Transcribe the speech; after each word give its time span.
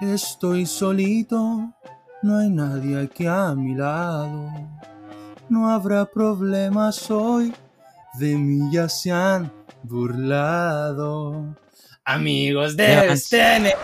Estoy 0.00 0.66
solito, 0.66 1.72
no 2.22 2.38
hay 2.38 2.50
nadie 2.50 2.98
aquí 3.00 3.26
a 3.26 3.54
mi 3.54 3.74
lado. 3.74 4.50
No 5.48 5.70
habrá 5.70 6.04
problemas 6.04 7.10
hoy, 7.10 7.52
de 8.18 8.36
mí 8.36 8.70
ya 8.72 8.88
se 8.88 9.12
han 9.12 9.52
burlado. 9.82 11.56
Amigos 12.04 12.76
de 12.76 13.12
este 13.12 13.74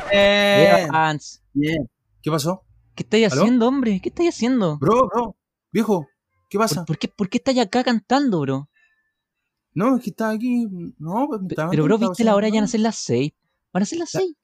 Bien. 1.52 1.90
¿Qué 2.22 2.30
pasó? 2.30 2.64
¿Qué 2.94 3.02
estáis 3.02 3.32
haciendo, 3.32 3.68
hombre? 3.68 4.00
¿Qué 4.02 4.10
estáis 4.10 4.34
haciendo? 4.34 4.78
Bro, 4.78 5.08
bro, 5.08 5.36
viejo, 5.72 6.06
¿qué 6.50 6.58
pasa? 6.58 6.84
¿Por, 6.84 6.98
qué, 6.98 7.08
¿Por 7.08 7.28
qué 7.30 7.38
estáis 7.38 7.60
acá 7.60 7.82
cantando, 7.82 8.40
bro? 8.40 8.68
No, 9.72 9.96
es 9.96 10.02
que 10.02 10.10
está 10.10 10.30
aquí. 10.30 10.66
No, 10.98 11.26
pues, 11.28 11.40
estaba- 11.48 11.70
Pero, 11.70 11.84
bro, 11.84 11.96
viste 11.98 12.24
la 12.24 12.34
hora, 12.34 12.48
ya 12.48 12.56
van 12.56 12.64
a 12.64 12.66
ser 12.68 12.80
las 12.80 12.96
6. 12.96 13.32
Van 13.72 13.84
a 13.84 13.86
ser 13.86 13.98
las 14.00 14.12
La- 14.14 14.20
6. 14.20 14.32
¿Y 14.32 14.36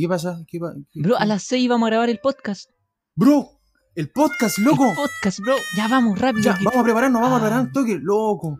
qué 0.00 0.08
pasa? 0.08 0.42
¿Qué 0.46 0.58
pa- 0.58 0.74
qué- 0.92 1.00
Bro, 1.02 1.16
a 1.18 1.24
las 1.26 1.42
6 1.44 1.68
vamos 1.68 1.86
a 1.86 1.90
grabar 1.90 2.10
el 2.10 2.18
podcast. 2.18 2.70
Bro, 3.16 3.60
el 3.94 4.10
podcast, 4.10 4.58
loco. 4.58 4.88
El 4.88 4.94
podcast, 4.96 5.40
bro. 5.40 5.56
Ya 5.76 5.88
vamos, 5.88 6.18
rápido. 6.18 6.44
Ya, 6.44 6.58
que- 6.58 6.64
vamos 6.64 6.80
a 6.80 6.84
prepararnos, 6.84 7.20
vamos 7.20 7.34
a 7.34 7.36
Ah. 7.38 7.40
preparar 7.46 7.66
un 7.66 7.72
toque, 7.72 7.98
loco. 8.00 8.58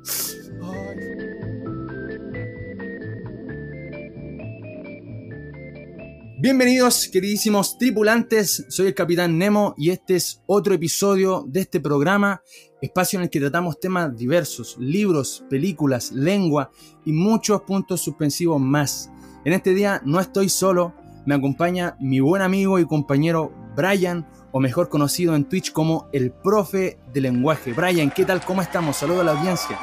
Bienvenidos, 6.39 7.09
queridísimos 7.13 7.77
tripulantes. 7.77 8.65
Soy 8.69 8.87
el 8.89 8.95
Capitán 8.95 9.37
Nemo 9.39 9.75
y 9.77 9.91
este 9.91 10.17
es 10.17 10.43
otro 10.47 10.73
episodio 10.75 11.45
de 11.47 11.61
este 11.61 11.81
programa, 11.81 12.43
espacio 12.81 13.19
en 13.19 13.25
el 13.25 13.31
que 13.31 13.41
tratamos 13.41 13.79
temas 13.79 14.17
diversos, 14.17 14.77
libros, 14.79 15.45
películas, 15.51 16.13
lengua 16.13 16.71
y 17.05 17.13
muchos 17.13 17.61
puntos 17.63 18.01
suspensivos 18.01 18.61
más. 18.61 19.11
En 19.45 19.53
este 19.53 19.75
día 19.75 20.01
no 20.05 20.19
estoy 20.19 20.49
solo, 20.49 20.95
me 21.27 21.35
acompaña 21.35 21.97
mi 22.01 22.21
buen 22.21 22.43
amigo 22.43 22.79
y 22.79 22.87
compañero 22.87 23.53
Brian, 23.77 24.27
o 24.53 24.61
mejor 24.61 24.89
conocido 24.89 25.35
en 25.35 25.45
Twitch 25.45 25.73
como 25.73 26.09
el 26.13 26.33
profe 26.33 26.99
de 27.13 27.21
lenguaje. 27.21 27.73
Brian, 27.73 28.11
¿qué 28.11 28.25
tal? 28.25 28.41
¿Cómo 28.41 28.63
estamos? 28.63 28.97
Saludos 28.97 29.21
a 29.21 29.25
la 29.25 29.33
audiencia. 29.33 29.79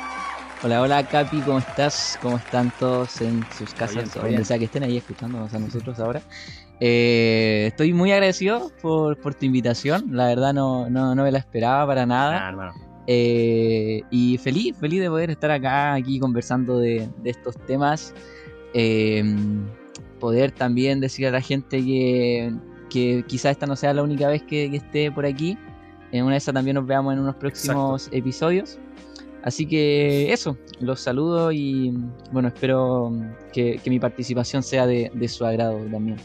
Hola, 0.64 0.82
hola, 0.82 1.08
Capi, 1.08 1.40
¿cómo 1.42 1.60
estás? 1.60 2.18
¿Cómo 2.22 2.38
están 2.38 2.74
todos 2.80 3.22
en 3.22 3.46
sus 3.58 3.74
casas? 3.74 3.96
bien, 3.96 4.10
o 4.10 4.16
donde 4.16 4.30
bien. 4.30 4.46
sea 4.46 4.58
que 4.58 4.66
estén 4.66 4.84
ahí 4.84 4.98
escuchándonos 4.98 5.54
a 5.54 5.60
nosotros 5.60 6.00
ahora. 6.00 6.22
Eh, 6.80 7.66
estoy 7.68 7.94
muy 7.94 8.12
agradecido 8.12 8.72
por, 8.82 9.18
por 9.22 9.36
tu 9.36 9.46
invitación. 9.46 10.06
La 10.12 10.28
verdad 10.28 10.54
no, 10.54 10.90
no, 10.90 11.14
no 11.14 11.24
me 11.24 11.32
la 11.32 11.38
esperaba 11.38 11.86
para 11.86 12.06
nada. 12.06 12.46
Ah, 12.46 12.50
hermano. 12.50 12.74
Eh, 13.06 14.02
y 14.10 14.38
feliz, 14.40 14.76
feliz 14.78 15.00
de 15.00 15.10
poder 15.10 15.30
estar 15.30 15.52
acá, 15.52 15.94
aquí 15.94 16.20
conversando 16.20 16.80
de, 16.80 17.08
de 17.24 17.30
estos 17.30 17.56
temas. 17.68 18.14
Eh, 18.74 19.24
poder 20.20 20.52
también 20.52 21.00
decir 21.00 21.28
a 21.28 21.32
la 21.32 21.42
gente 21.42 21.84
que, 21.84 22.54
que 22.90 23.24
quizá 23.28 23.50
esta 23.50 23.66
no 23.66 23.76
sea 23.76 23.94
la 23.94 24.04
única 24.04 24.28
vez 24.28 24.44
que, 24.44 24.70
que 24.70 24.78
esté 24.78 25.12
por 25.12 25.26
aquí. 25.26 25.58
En 26.12 26.24
una 26.24 26.34
de 26.34 26.38
esas 26.38 26.54
también 26.54 26.76
nos 26.76 26.86
veamos 26.86 27.14
en 27.14 27.20
unos 27.20 27.36
próximos 27.36 28.10
episodios. 28.12 28.80
Así 29.44 29.66
que 29.66 30.34
eso, 30.34 30.58
los 30.80 31.00
saludo 31.00 31.52
y 31.52 31.96
bueno, 32.32 32.50
espero 32.50 33.14
que, 33.54 33.80
que 33.84 33.90
mi 33.90 34.00
participación 34.00 34.64
sea 34.64 34.86
de, 34.88 35.12
de 35.14 35.28
su 35.28 35.46
agrado 35.46 35.78
también. 35.92 36.18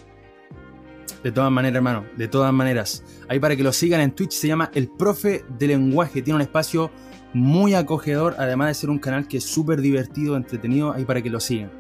De 1.23 1.31
todas 1.31 1.53
maneras, 1.53 1.77
hermano, 1.77 2.05
de 2.17 2.27
todas 2.27 2.53
maneras. 2.53 3.05
Ahí 3.29 3.39
para 3.39 3.55
que 3.55 3.63
lo 3.63 3.73
sigan 3.73 4.01
en 4.01 4.13
Twitch 4.13 4.33
se 4.33 4.49
llama 4.49 4.71
El 4.75 4.89
Profe 4.89 5.45
de 5.57 5.69
Lenguaje. 5.69 6.23
Tiene 6.23 6.37
un 6.37 6.43
espacio 6.43 6.91
muy 7.33 7.75
acogedor, 7.75 8.35
además 8.39 8.69
de 8.69 8.75
ser 8.75 8.91
un 8.91 8.99
canal 8.99 9.29
que 9.29 9.37
es 9.37 9.45
súper 9.45 9.81
divertido, 9.81 10.37
entretenido, 10.37 10.93
ahí 10.93 11.05
para 11.05 11.23
que 11.23 11.31
lo 11.31 11.39
sigan. 11.39 11.71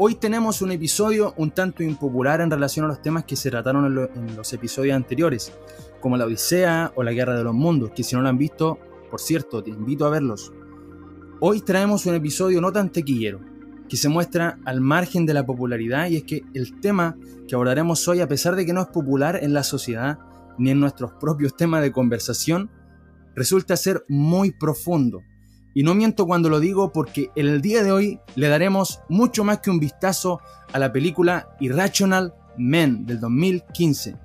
Hoy 0.00 0.14
tenemos 0.14 0.62
un 0.62 0.70
episodio 0.70 1.34
un 1.36 1.50
tanto 1.50 1.82
impopular 1.82 2.40
en 2.40 2.50
relación 2.50 2.84
a 2.84 2.88
los 2.88 3.02
temas 3.02 3.24
que 3.24 3.34
se 3.34 3.50
trataron 3.50 3.84
en, 3.86 3.94
lo- 3.94 4.14
en 4.14 4.36
los 4.36 4.52
episodios 4.52 4.94
anteriores, 4.94 5.52
como 6.00 6.16
la 6.16 6.24
Odisea 6.26 6.92
o 6.94 7.02
la 7.02 7.12
Guerra 7.12 7.36
de 7.36 7.42
los 7.42 7.54
Mundos, 7.54 7.90
que 7.90 8.04
si 8.04 8.14
no 8.14 8.22
lo 8.22 8.28
han 8.28 8.38
visto, 8.38 8.78
por 9.10 9.20
cierto, 9.20 9.62
te 9.62 9.70
invito 9.70 10.06
a 10.06 10.10
verlos. 10.10 10.52
Hoy 11.40 11.62
traemos 11.62 12.06
un 12.06 12.14
episodio 12.14 12.60
no 12.60 12.70
tan 12.70 12.90
tequillero, 12.90 13.40
que 13.88 13.96
se 13.96 14.08
muestra 14.08 14.58
al 14.64 14.80
margen 14.80 15.26
de 15.26 15.34
la 15.34 15.44
popularidad 15.46 16.08
y 16.08 16.16
es 16.18 16.22
que 16.24 16.44
el 16.54 16.78
tema 16.80 17.16
que 17.48 17.54
abordaremos 17.56 18.06
hoy, 18.06 18.20
a 18.20 18.28
pesar 18.28 18.54
de 18.54 18.66
que 18.66 18.72
no 18.72 18.82
es 18.82 18.88
popular 18.88 19.38
en 19.42 19.52
la 19.52 19.64
sociedad 19.64 20.18
ni 20.58 20.70
en 20.70 20.78
nuestros 20.80 21.12
propios 21.14 21.56
temas 21.56 21.82
de 21.82 21.90
conversación, 21.90 22.70
resulta 23.34 23.76
ser 23.76 24.04
muy 24.08 24.52
profundo. 24.52 25.22
Y 25.74 25.82
no 25.82 25.94
miento 25.94 26.26
cuando 26.26 26.48
lo 26.48 26.60
digo 26.60 26.92
porque 26.92 27.30
en 27.36 27.46
el 27.46 27.60
día 27.60 27.82
de 27.82 27.92
hoy 27.92 28.20
le 28.34 28.48
daremos 28.48 29.00
mucho 29.08 29.44
más 29.44 29.60
que 29.60 29.70
un 29.70 29.78
vistazo 29.78 30.40
a 30.72 30.78
la 30.78 30.92
película 30.92 31.54
Irrational 31.60 32.34
Men 32.56 33.06
del 33.06 33.20
2015. 33.20 34.16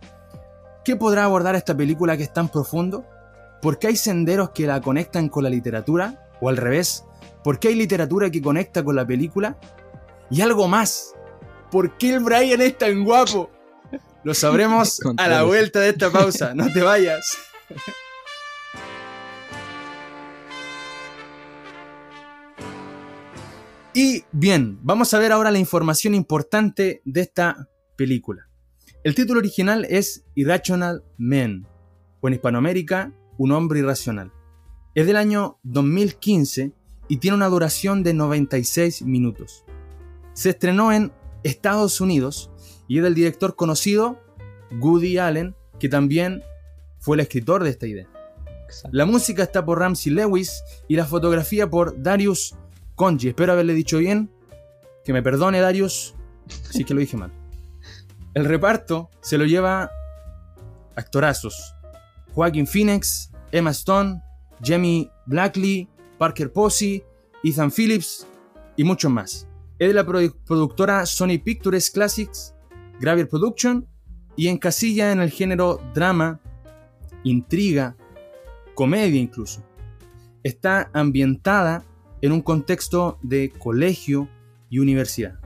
¿Qué 0.84 0.96
podrá 0.96 1.26
abordar 1.26 1.56
esta 1.56 1.76
película 1.76 2.18
que 2.18 2.24
es 2.24 2.34
tan 2.34 2.50
profundo? 2.50 3.06
¿Por 3.62 3.80
qué 3.80 3.88
hay 3.88 3.96
senderos 3.96 4.50
que 4.50 4.68
la 4.68 4.82
conectan 4.82 5.30
con 5.30 5.44
la 5.44 5.50
literatura? 5.50 6.30
¿O 6.42 6.50
al 6.50 6.58
revés? 6.58 7.06
¿Por 7.44 7.60
qué 7.60 7.70
hay 7.70 7.76
literatura 7.76 8.30
que 8.30 8.42
conecta 8.42 8.84
con 8.84 8.96
la 8.96 9.06
película? 9.06 9.58
Y 10.30 10.42
algo 10.42 10.68
más. 10.68 11.14
¿Por 11.72 11.98
qué 11.98 12.16
el 12.16 12.20
Brian 12.20 12.62
es 12.62 12.78
tan 12.78 13.04
guapo? 13.04 13.50
Lo 14.24 14.34
sabremos 14.34 15.00
a 15.18 15.28
la 15.28 15.44
vuelta 15.44 15.80
de 15.80 15.90
esta 15.90 16.10
pausa. 16.12 16.54
No 16.54 16.72
te 16.72 16.82
vayas. 16.82 17.38
Y 23.96 24.24
bien, 24.32 24.80
vamos 24.82 25.14
a 25.14 25.20
ver 25.20 25.32
ahora 25.32 25.52
la 25.52 25.60
información 25.60 26.16
importante 26.16 27.04
de 27.06 27.22
esta 27.22 27.70
película. 27.96 28.50
El 29.04 29.14
título 29.14 29.40
original 29.40 29.86
es 29.88 30.26
Irrational 30.34 31.04
Men, 31.20 31.68
o 32.20 32.28
en 32.28 32.34
Hispanoamérica, 32.34 33.14
Un 33.38 33.52
hombre 33.52 33.82
irracional. 33.82 34.32
Es 34.96 35.06
del 35.06 35.16
año 35.16 35.60
2015 35.62 36.74
y 37.08 37.18
tiene 37.18 37.38
una 37.38 37.50
duración 37.50 38.02
de 38.02 38.16
96 38.16 39.04
minutos. 39.04 39.64
Se 40.34 40.50
estrenó 40.50 40.92
en 40.92 41.12
Estados 41.44 42.02
Unidos 42.02 42.50
y 42.88 42.98
es 42.98 43.04
del 43.04 43.14
director 43.14 43.56
conocido 43.56 44.20
Woody 44.72 45.20
Allen, 45.20 45.56
que 45.80 45.88
también 45.88 46.42
fue 46.98 47.18
el 47.18 47.20
escritor 47.20 47.64
de 47.64 47.70
esta 47.70 47.86
idea. 47.86 48.10
La 48.92 49.06
música 49.06 49.44
está 49.44 49.64
por 49.64 49.78
Ramsey 49.78 50.12
Lewis 50.12 50.64
y 50.88 50.96
la 50.96 51.06
fotografía 51.06 51.70
por 51.70 52.02
Darius 52.02 52.56
Conji. 52.96 53.30
Espero 53.30 53.54
haberle 53.54 53.74
dicho 53.74 53.98
bien. 53.98 54.30
Que 55.04 55.14
me 55.14 55.22
perdone 55.22 55.60
Darius 55.60 56.16
si 56.72 56.84
que 56.86 56.94
lo 56.94 57.00
dije 57.02 57.18
mal. 57.18 57.32
El 58.34 58.46
reparto 58.46 59.10
se 59.22 59.38
lo 59.38 59.46
lleva 59.46 59.92
actorazos. 60.96 61.76
Joaquin 62.34 62.66
Phoenix, 62.68 63.30
Emma 63.52 63.72
Stone, 63.72 64.22
Jamie 64.62 65.10
Blackley, 65.26 65.88
Parker 66.18 66.52
Posey, 66.52 67.04
Ethan 67.44 67.72
Phillips 67.72 68.26
y 68.78 68.84
muchos 68.84 69.12
más. 69.12 69.48
Es 69.78 69.88
de 69.88 69.94
la 69.94 70.06
produ- 70.06 70.36
productora 70.46 71.06
Sony 71.06 71.38
Pictures 71.44 71.90
Classics, 71.92 72.56
Gravier 73.00 73.28
Production 73.28 73.86
y 74.36 74.48
encasilla 74.48 75.12
en 75.12 75.20
el 75.22 75.30
género 75.30 75.80
drama, 75.94 76.40
intriga, 77.24 77.96
comedia 78.74 79.20
incluso. 79.20 79.62
Está 80.44 80.90
ambientada 80.94 81.84
en 82.24 82.32
un 82.32 82.42
contexto 82.42 83.20
de 83.22 83.52
colegio 83.52 84.30
y 84.70 84.80
universidad. 84.80 85.40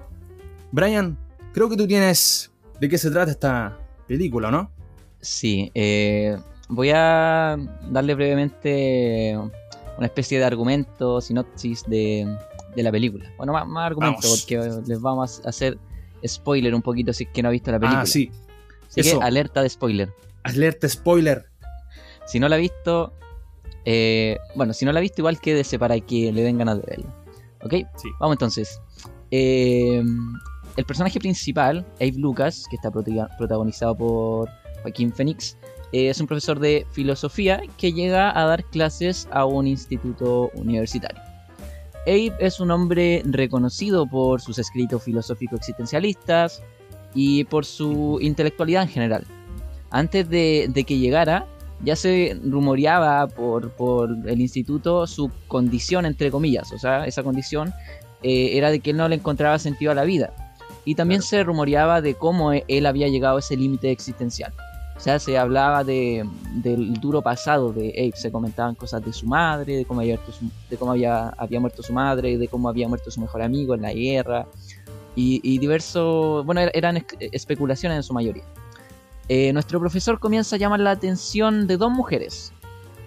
Brian, 0.72 1.18
creo 1.52 1.70
que 1.70 1.76
tú 1.76 1.88
tienes 1.88 2.52
de 2.80 2.88
qué 2.88 3.00
se 3.00 3.10
trata 3.10 3.32
esta 3.32 3.80
película, 4.08 4.52
¿no? 4.52 4.70
Sí, 5.20 5.72
eh, 5.74 6.38
voy 6.70 6.92
a 6.94 7.58
darle 7.90 8.14
brevemente 8.14 9.36
una 9.98 10.06
especie 10.06 10.38
de 10.38 10.46
argumento, 10.46 11.20
sinopsis 11.20 11.84
de, 11.88 12.38
de 12.76 12.84
la 12.84 12.92
película. 12.92 13.26
Bueno, 13.38 13.54
más, 13.54 13.68
más 13.68 13.88
argumento, 13.88 14.20
Vamos. 14.22 14.46
porque 14.46 14.84
les 14.86 15.02
vamos 15.02 15.42
a 15.44 15.50
hacer 15.50 15.80
spoiler 16.28 16.76
un 16.76 16.84
poquito 16.84 17.12
si 17.12 17.24
es 17.24 17.32
que 17.34 17.42
no 17.42 17.50
ha 17.50 17.54
visto 17.54 17.72
la 17.72 17.80
película. 17.80 18.02
Ah, 18.02 18.06
sí. 18.06 18.30
Así 18.88 19.02
que 19.02 19.18
alerta 19.20 19.64
de 19.64 19.70
spoiler. 19.70 20.14
Alerta 20.44 20.88
spoiler. 20.88 21.46
Si 22.28 22.40
no 22.40 22.48
la 22.48 22.58
ha 22.58 22.60
visto, 22.60 23.14
eh, 23.90 24.38
bueno, 24.54 24.74
si 24.74 24.84
no 24.84 24.92
la 24.92 25.00
ha 25.00 25.02
visto, 25.02 25.22
igual 25.22 25.40
quédese 25.40 25.80
para 25.80 25.98
que 26.02 26.30
le 26.34 26.44
den 26.44 26.58
ganas 26.58 26.82
de 26.82 26.86
verla. 26.88 27.16
¿Ok? 27.64 27.74
Sí. 27.96 28.10
Vamos 28.20 28.36
entonces. 28.36 28.82
Eh, 29.32 30.04
el 30.76 30.86
personaje 30.86 31.20
principal, 31.20 31.86
Abe 31.96 32.18
Lucas, 32.18 32.66
que 32.70 32.76
está 32.76 32.92
prota- 32.92 33.30
protagonizado 33.38 33.96
por 33.96 34.50
Joaquín 34.82 35.14
Phoenix, 35.14 35.58
eh, 35.94 36.10
es 36.10 36.20
un 36.20 36.28
profesor 36.28 36.60
de 36.60 36.86
filosofía 36.92 37.62
que 37.78 37.94
llega 37.94 38.38
a 38.38 38.46
dar 38.46 38.66
clases 38.66 39.28
a 39.32 39.46
un 39.46 39.68
instituto 39.68 40.52
universitario. 40.56 41.22
Abe 42.06 42.34
es 42.40 42.60
un 42.60 42.72
hombre 42.72 43.22
reconocido 43.26 44.06
por 44.06 44.42
sus 44.42 44.60
escritos 44.60 45.02
filosóficos 45.04 45.60
existencialistas 45.60 46.62
y 47.14 47.46
por 47.46 47.64
su 47.64 48.20
intelectualidad 48.22 48.84
en 48.84 48.90
general. 48.90 49.24
Antes 49.90 50.30
de, 50.30 50.68
de 50.70 50.84
que 50.84 50.98
llegara, 51.00 51.48
ya 51.84 51.96
se 51.96 52.38
rumoreaba 52.44 53.28
por, 53.28 53.72
por 53.72 54.10
el 54.26 54.42
instituto 54.42 55.06
su 55.08 55.30
condición, 55.48 56.06
entre 56.06 56.32
comillas. 56.32 56.72
O 56.72 56.80
sea, 56.80 57.06
esa 57.06 57.24
condición 57.24 57.74
eh, 58.24 58.58
era 58.58 58.72
de 58.72 58.80
que 58.80 58.92
él 58.92 58.98
no 58.98 59.08
le 59.08 59.16
encontraba 59.16 59.60
sentido 59.60 59.92
a 59.92 59.96
la 59.96 60.04
vida. 60.04 60.34
Y 60.86 60.96
también 60.96 61.20
Claro. 61.22 61.30
se 61.30 61.44
rumoreaba 61.44 62.02
de 62.02 62.16
cómo 62.16 62.54
e- 62.54 62.64
él 62.68 62.86
había 62.86 63.08
llegado 63.10 63.36
a 63.38 63.40
ese 63.40 63.56
límite 63.58 63.92
existencial. 63.92 64.54
O 64.96 65.00
sea, 65.00 65.20
se 65.20 65.38
hablaba 65.38 65.84
de, 65.84 66.28
del 66.56 66.96
duro 66.96 67.22
pasado 67.22 67.72
de 67.72 67.90
Abe, 67.90 68.14
se 68.16 68.32
comentaban 68.32 68.74
cosas 68.74 69.06
de 69.06 69.14
su 69.14 69.28
madre, 69.28 69.78
de 69.78 69.86
cómo 69.86 70.00
había 70.02 70.16
muerto 70.16 70.32
su, 70.32 70.50
de 70.72 70.78
cómo 70.78 70.92
había, 70.94 71.28
había 71.38 71.60
muerto 71.60 71.84
su 71.84 71.94
madre, 71.94 72.38
de 72.40 72.48
cómo 72.48 72.68
había 72.70 72.88
muerto 72.88 73.12
su 73.12 73.22
mejor 73.22 73.44
amigo 73.44 73.76
en 73.76 73.84
la 73.84 73.94
guerra, 73.94 74.48
y, 75.16 75.40
y 75.44 75.60
diversos, 75.60 76.44
bueno, 76.46 76.62
er- 76.62 76.72
eran 76.74 77.06
especulaciones 77.20 77.98
en 77.98 78.04
su 78.04 78.14
mayoría. 78.14 78.44
Eh, 79.30 79.52
nuestro 79.54 79.80
profesor 79.80 80.20
comienza 80.20 80.56
a 80.56 80.60
llamar 80.60 80.80
la 80.80 80.92
atención 80.92 81.68
de 81.68 81.78
dos 81.78 81.92
mujeres, 81.92 82.54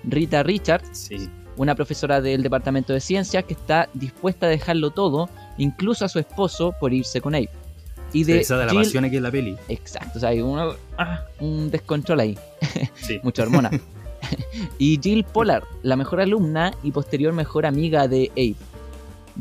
Rita 0.04 0.42
Richards, 0.42 1.06
Sí. 1.08 1.28
una 1.56 1.74
profesora 1.74 2.20
del 2.20 2.42
departamento 2.42 2.92
de 2.92 3.00
ciencias 3.00 3.44
que 3.44 3.54
está 3.54 3.88
dispuesta 3.94 4.46
a 4.46 4.48
dejarlo 4.50 4.90
todo, 4.90 5.30
incluso 5.56 6.04
a 6.04 6.08
su 6.08 6.18
esposo, 6.18 6.74
por 6.78 6.92
irse 6.92 7.20
con 7.20 7.34
Abe. 7.34 7.48
Y 8.12 8.24
de 8.24 8.40
Esa 8.40 8.58
de 8.58 8.66
la 8.66 8.72
Jill- 8.72 8.82
pasión 8.84 9.04
aquí 9.04 9.16
en 9.16 9.22
la 9.22 9.30
peli. 9.30 9.56
Exacto, 9.68 10.18
o 10.18 10.20
sea, 10.20 10.30
hay 10.30 10.40
uno- 10.40 10.74
ah, 10.98 11.22
un 11.38 11.70
descontrol 11.70 12.20
ahí, 12.20 12.38
Sí. 12.96 13.18
mucha 13.22 13.42
hormona. 13.44 13.70
y 14.78 14.98
Jill 15.02 15.24
Pollard, 15.24 15.64
la 15.82 15.96
mejor 15.96 16.20
alumna 16.20 16.72
y 16.82 16.90
posterior 16.90 17.32
mejor 17.32 17.64
amiga 17.66 18.08
de 18.08 18.30
Abe. 18.32 18.56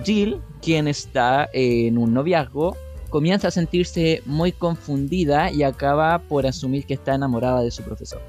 Jill, 0.04 0.40
quien 0.62 0.88
está 0.88 1.50
en 1.52 1.98
un 1.98 2.14
noviazgo, 2.14 2.78
comienza 3.10 3.50
a 3.50 3.52
sentirse 3.52 4.22
muy 4.26 4.52
confundida 4.52 5.52
y 5.52 5.64
acaba 5.64 6.20
por 6.20 6.46
asumir 6.46 6.86
que 6.86 6.94
está 6.94 7.16
enamorada 7.16 7.62
de 7.62 7.72
su 7.72 7.84
profesor. 7.84 8.22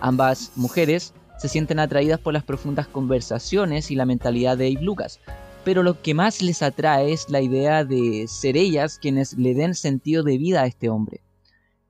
Ambas 0.00 0.52
mujeres 0.56 1.12
se 1.38 1.48
sienten 1.48 1.78
atraídas 1.78 2.20
por 2.20 2.32
las 2.32 2.44
profundas 2.44 2.86
conversaciones 2.86 3.90
y 3.90 3.94
la 3.94 4.06
mentalidad 4.06 4.58
de 4.58 4.66
Abe 4.66 4.82
Lucas, 4.82 5.20
pero 5.64 5.82
lo 5.82 6.00
que 6.00 6.14
más 6.14 6.42
les 6.42 6.62
atrae 6.62 7.12
es 7.12 7.28
la 7.30 7.40
idea 7.40 7.84
de 7.84 8.26
ser 8.28 8.56
ellas 8.56 8.98
quienes 9.00 9.36
le 9.38 9.54
den 9.54 9.74
sentido 9.74 10.22
de 10.22 10.38
vida 10.38 10.62
a 10.62 10.66
este 10.66 10.88
hombre. 10.88 11.22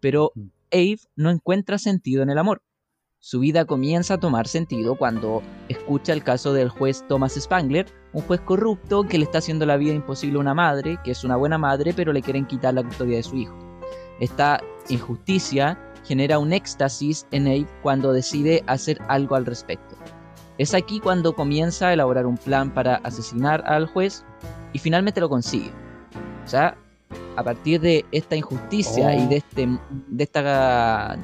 Pero 0.00 0.32
Mm. 0.34 0.48
Abe 0.72 1.00
no 1.16 1.30
encuentra 1.30 1.78
sentido 1.78 2.22
en 2.22 2.30
el 2.30 2.38
amor. 2.38 2.62
Su 3.22 3.40
vida 3.40 3.66
comienza 3.66 4.14
a 4.14 4.18
tomar 4.18 4.48
sentido 4.48 4.94
cuando 4.94 5.42
escucha 5.68 6.14
el 6.14 6.24
caso 6.24 6.54
del 6.54 6.70
juez 6.70 7.04
Thomas 7.06 7.34
Spangler, 7.34 7.84
un 8.14 8.22
juez 8.22 8.40
corrupto 8.40 9.02
que 9.02 9.18
le 9.18 9.24
está 9.24 9.38
haciendo 9.38 9.66
la 9.66 9.76
vida 9.76 9.92
imposible 9.92 10.38
a 10.38 10.40
una 10.40 10.54
madre, 10.54 10.98
que 11.04 11.10
es 11.10 11.22
una 11.22 11.36
buena 11.36 11.58
madre, 11.58 11.92
pero 11.92 12.14
le 12.14 12.22
quieren 12.22 12.46
quitar 12.46 12.72
la 12.72 12.82
custodia 12.82 13.18
de 13.18 13.22
su 13.22 13.36
hijo. 13.36 13.54
Esta 14.20 14.62
injusticia 14.88 15.78
genera 16.06 16.38
un 16.38 16.54
éxtasis 16.54 17.26
en 17.30 17.46
Abe 17.46 17.66
cuando 17.82 18.14
decide 18.14 18.64
hacer 18.66 18.98
algo 19.08 19.36
al 19.36 19.44
respecto. 19.44 19.96
Es 20.56 20.72
aquí 20.72 20.98
cuando 20.98 21.34
comienza 21.34 21.88
a 21.88 21.92
elaborar 21.92 22.24
un 22.24 22.38
plan 22.38 22.72
para 22.72 22.96
asesinar 22.96 23.62
al 23.66 23.86
juez 23.86 24.24
y 24.72 24.78
finalmente 24.78 25.20
lo 25.20 25.28
consigue. 25.28 25.70
O 26.42 26.48
sea, 26.48 26.74
a 27.36 27.44
partir 27.44 27.82
de 27.82 28.06
esta 28.12 28.34
injusticia 28.34 29.08
Oh. 29.08 29.24
y 29.24 29.26
de, 29.26 29.36
este, 29.36 29.68
de, 30.08 30.24
esta, 30.24 31.18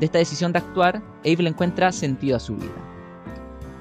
de 0.00 0.06
esta 0.06 0.18
decisión 0.18 0.52
de 0.52 0.58
actuar, 0.58 1.02
Abe 1.20 1.42
le 1.42 1.50
encuentra 1.50 1.92
sentido 1.92 2.36
a 2.36 2.40
su 2.40 2.56
vida. 2.56 2.72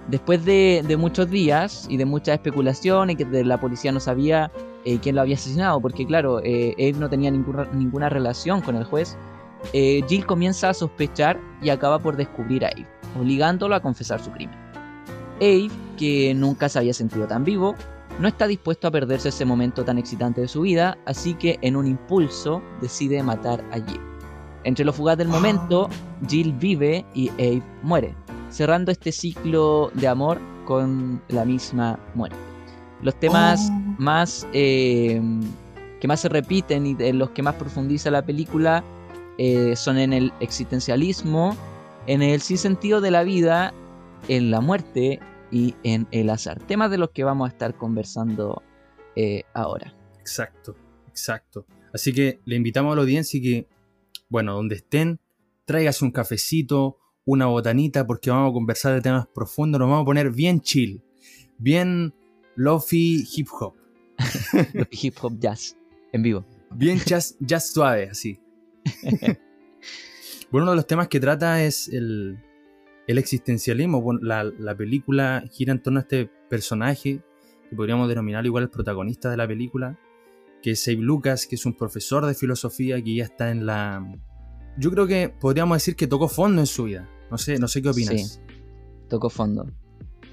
Después 0.10 0.44
de, 0.44 0.84
muchos 1.00 1.30
días 1.30 1.88
y 1.90 1.98
de 1.98 2.06
mucha 2.06 2.34
especulación 2.34 3.12
y 3.12 3.16
que 3.16 3.26
la 3.26 3.60
policía 3.60 3.92
no 3.92 4.00
sabía 4.00 4.52
eh, 4.84 5.00
quién 5.02 5.16
lo 5.16 5.22
había 5.22 5.36
asesinado, 5.36 5.80
porque 5.80 6.06
claro, 6.06 6.42
eh, 6.44 6.74
Abe 6.78 7.00
no 7.00 7.10
tenía 7.10 7.32
ninguna, 7.32 7.66
ninguna 7.74 8.10
relación 8.10 8.62
con 8.62 8.76
el 8.76 8.84
juez, 8.84 9.18
eh, 9.72 10.02
Jill 10.08 10.26
comienza 10.26 10.70
a 10.70 10.74
sospechar 10.74 11.40
y 11.62 11.70
acaba 11.70 12.00
por 12.00 12.18
descubrir 12.18 12.66
a 12.66 12.70
Abe, 12.70 12.88
obligándolo 13.18 13.76
a 13.76 13.82
confesar 13.82 14.20
su 14.22 14.32
crimen. 14.32 14.58
Abe, 15.38 15.70
que 15.98 16.34
nunca 16.34 16.68
se 16.70 16.80
había 16.80 16.94
sentido 16.94 17.28
tan 17.28 17.44
vivo, 17.44 17.76
no 18.20 18.28
está 18.28 18.48
dispuesto 18.48 18.88
a 18.88 18.92
perderse 18.92 19.30
ese 19.30 19.46
momento 19.46 19.86
tan 19.86 19.98
excitante 19.98 20.42
de 20.42 20.48
su 20.48 20.62
vida, 20.62 20.98
así 21.06 21.36
que 21.36 21.60
en 21.62 21.78
un 21.78 21.88
impulso 21.88 22.62
decide 22.82 23.24
matar 23.24 23.64
a 23.72 23.76
Jill. 23.76 24.09
Entre 24.64 24.86
lo 24.86 24.94
fugaz 24.94 25.18
del 25.18 25.28
momento, 25.28 25.90
Jill 26.28 26.54
vive 26.54 27.06
y 27.14 27.30
Abe 27.30 27.64
muere, 27.82 28.16
cerrando 28.50 28.92
este 28.92 29.12
ciclo 29.12 29.92
de 29.94 30.08
amor 30.08 30.40
con 30.66 31.22
la 31.30 31.46
misma 31.46 32.00
muerte. 32.16 32.38
Los 33.02 33.18
temas 33.20 33.70
Oh. 33.72 33.96
más 33.98 34.46
eh, 34.54 35.22
que 36.00 36.08
más 36.08 36.20
se 36.20 36.30
repiten 36.30 36.86
y 36.86 36.94
de 36.94 37.14
los 37.14 37.32
que 37.32 37.42
más 37.42 37.56
profundiza 37.56 38.12
la 38.12 38.26
película 38.26 38.84
eh, 39.38 39.76
son 39.76 39.98
en 39.98 40.14
el 40.14 40.34
existencialismo, 40.42 41.56
en 42.08 42.22
el 42.22 42.42
sinsentido 42.42 43.02
de 43.02 43.12
la 43.12 43.24
vida, 43.24 43.74
en 44.28 44.52
la 44.52 44.62
muerte 44.62 45.20
y 45.52 45.76
en 45.84 46.08
el 46.12 46.30
azar. 46.30 46.60
Temas 46.60 46.92
de 46.92 46.98
los 46.98 47.12
que 47.12 47.24
vamos 47.24 47.50
a 47.50 47.52
estar 47.52 47.74
conversando 47.76 48.62
eh, 49.16 49.44
ahora. 49.54 49.94
Exacto, 50.20 50.76
exacto. 51.08 51.66
Así 51.94 52.14
que 52.14 52.40
le 52.46 52.56
invitamos 52.56 52.94
a 52.94 52.96
la 52.96 53.02
audiencia 53.02 53.42
que, 53.42 53.68
bueno, 54.30 54.54
donde 54.54 54.76
estén, 54.76 55.20
tráigase 55.66 56.06
un 56.06 56.12
cafecito, 56.12 56.98
una 57.26 57.48
botanita, 57.48 58.08
porque 58.08 58.30
vamos 58.30 58.52
a 58.52 58.54
conversar 58.54 58.94
de 58.94 59.02
temas 59.02 59.28
profundos, 59.28 59.80
nos 59.80 59.90
vamos 59.90 60.04
a 60.04 60.06
poner 60.06 60.32
bien 60.32 60.62
chill, 60.62 61.04
bien 61.58 62.14
lofi 62.56 63.26
hip 63.36 63.48
hop, 63.60 63.76
hip 64.92 65.16
hop 65.22 65.40
jazz 65.40 65.76
en 66.12 66.24
vivo. 66.24 66.46
bien 66.72 67.00
jazz, 67.00 67.36
jazz 67.40 67.72
suave, 67.72 68.10
así. 68.10 68.40
bueno, 70.52 70.64
uno 70.64 70.72
de 70.72 70.76
los 70.78 70.88
temas 70.88 71.08
que 71.08 71.20
trata 71.20 71.64
es 71.64 71.88
el, 71.90 72.40
el 73.08 73.18
existencialismo. 73.18 74.02
Bueno, 74.02 74.22
la, 74.24 74.44
la 74.44 74.76
película 74.76 75.44
gira 75.52 75.72
en 75.72 75.82
torno 75.82 76.00
a 76.00 76.02
este 76.02 76.30
personaje, 76.50 77.22
que 77.70 77.76
podríamos 77.76 78.10
denominar 78.10 78.46
igual 78.46 78.64
el 78.64 78.70
protagonista 78.70 79.30
de 79.30 79.38
la 79.38 79.48
película, 79.48 80.00
que 80.62 80.72
es 80.72 80.88
Abe 80.88 80.98
Lucas, 80.98 81.46
que 81.48 81.56
es 81.56 81.66
un 81.66 81.74
profesor 81.74 82.26
de 82.26 82.34
filosofía 82.34 83.02
que 83.02 83.16
ya 83.16 83.24
está 83.24 83.52
en 83.52 83.66
la... 83.66 84.06
Yo 84.78 84.92
creo 84.92 85.08
que 85.08 85.30
podríamos 85.30 85.76
decir 85.78 85.96
que 85.96 86.08
tocó 86.08 86.28
fondo 86.28 86.62
en 86.62 86.68
su 86.68 86.84
vida. 86.86 87.10
No 87.32 87.38
sé, 87.38 87.58
no 87.60 87.68
sé 87.68 87.82
qué 87.82 87.90
opinas. 87.90 88.34
Sí. 88.34 88.40
Tocó 89.10 89.30
fondo. 89.30 89.68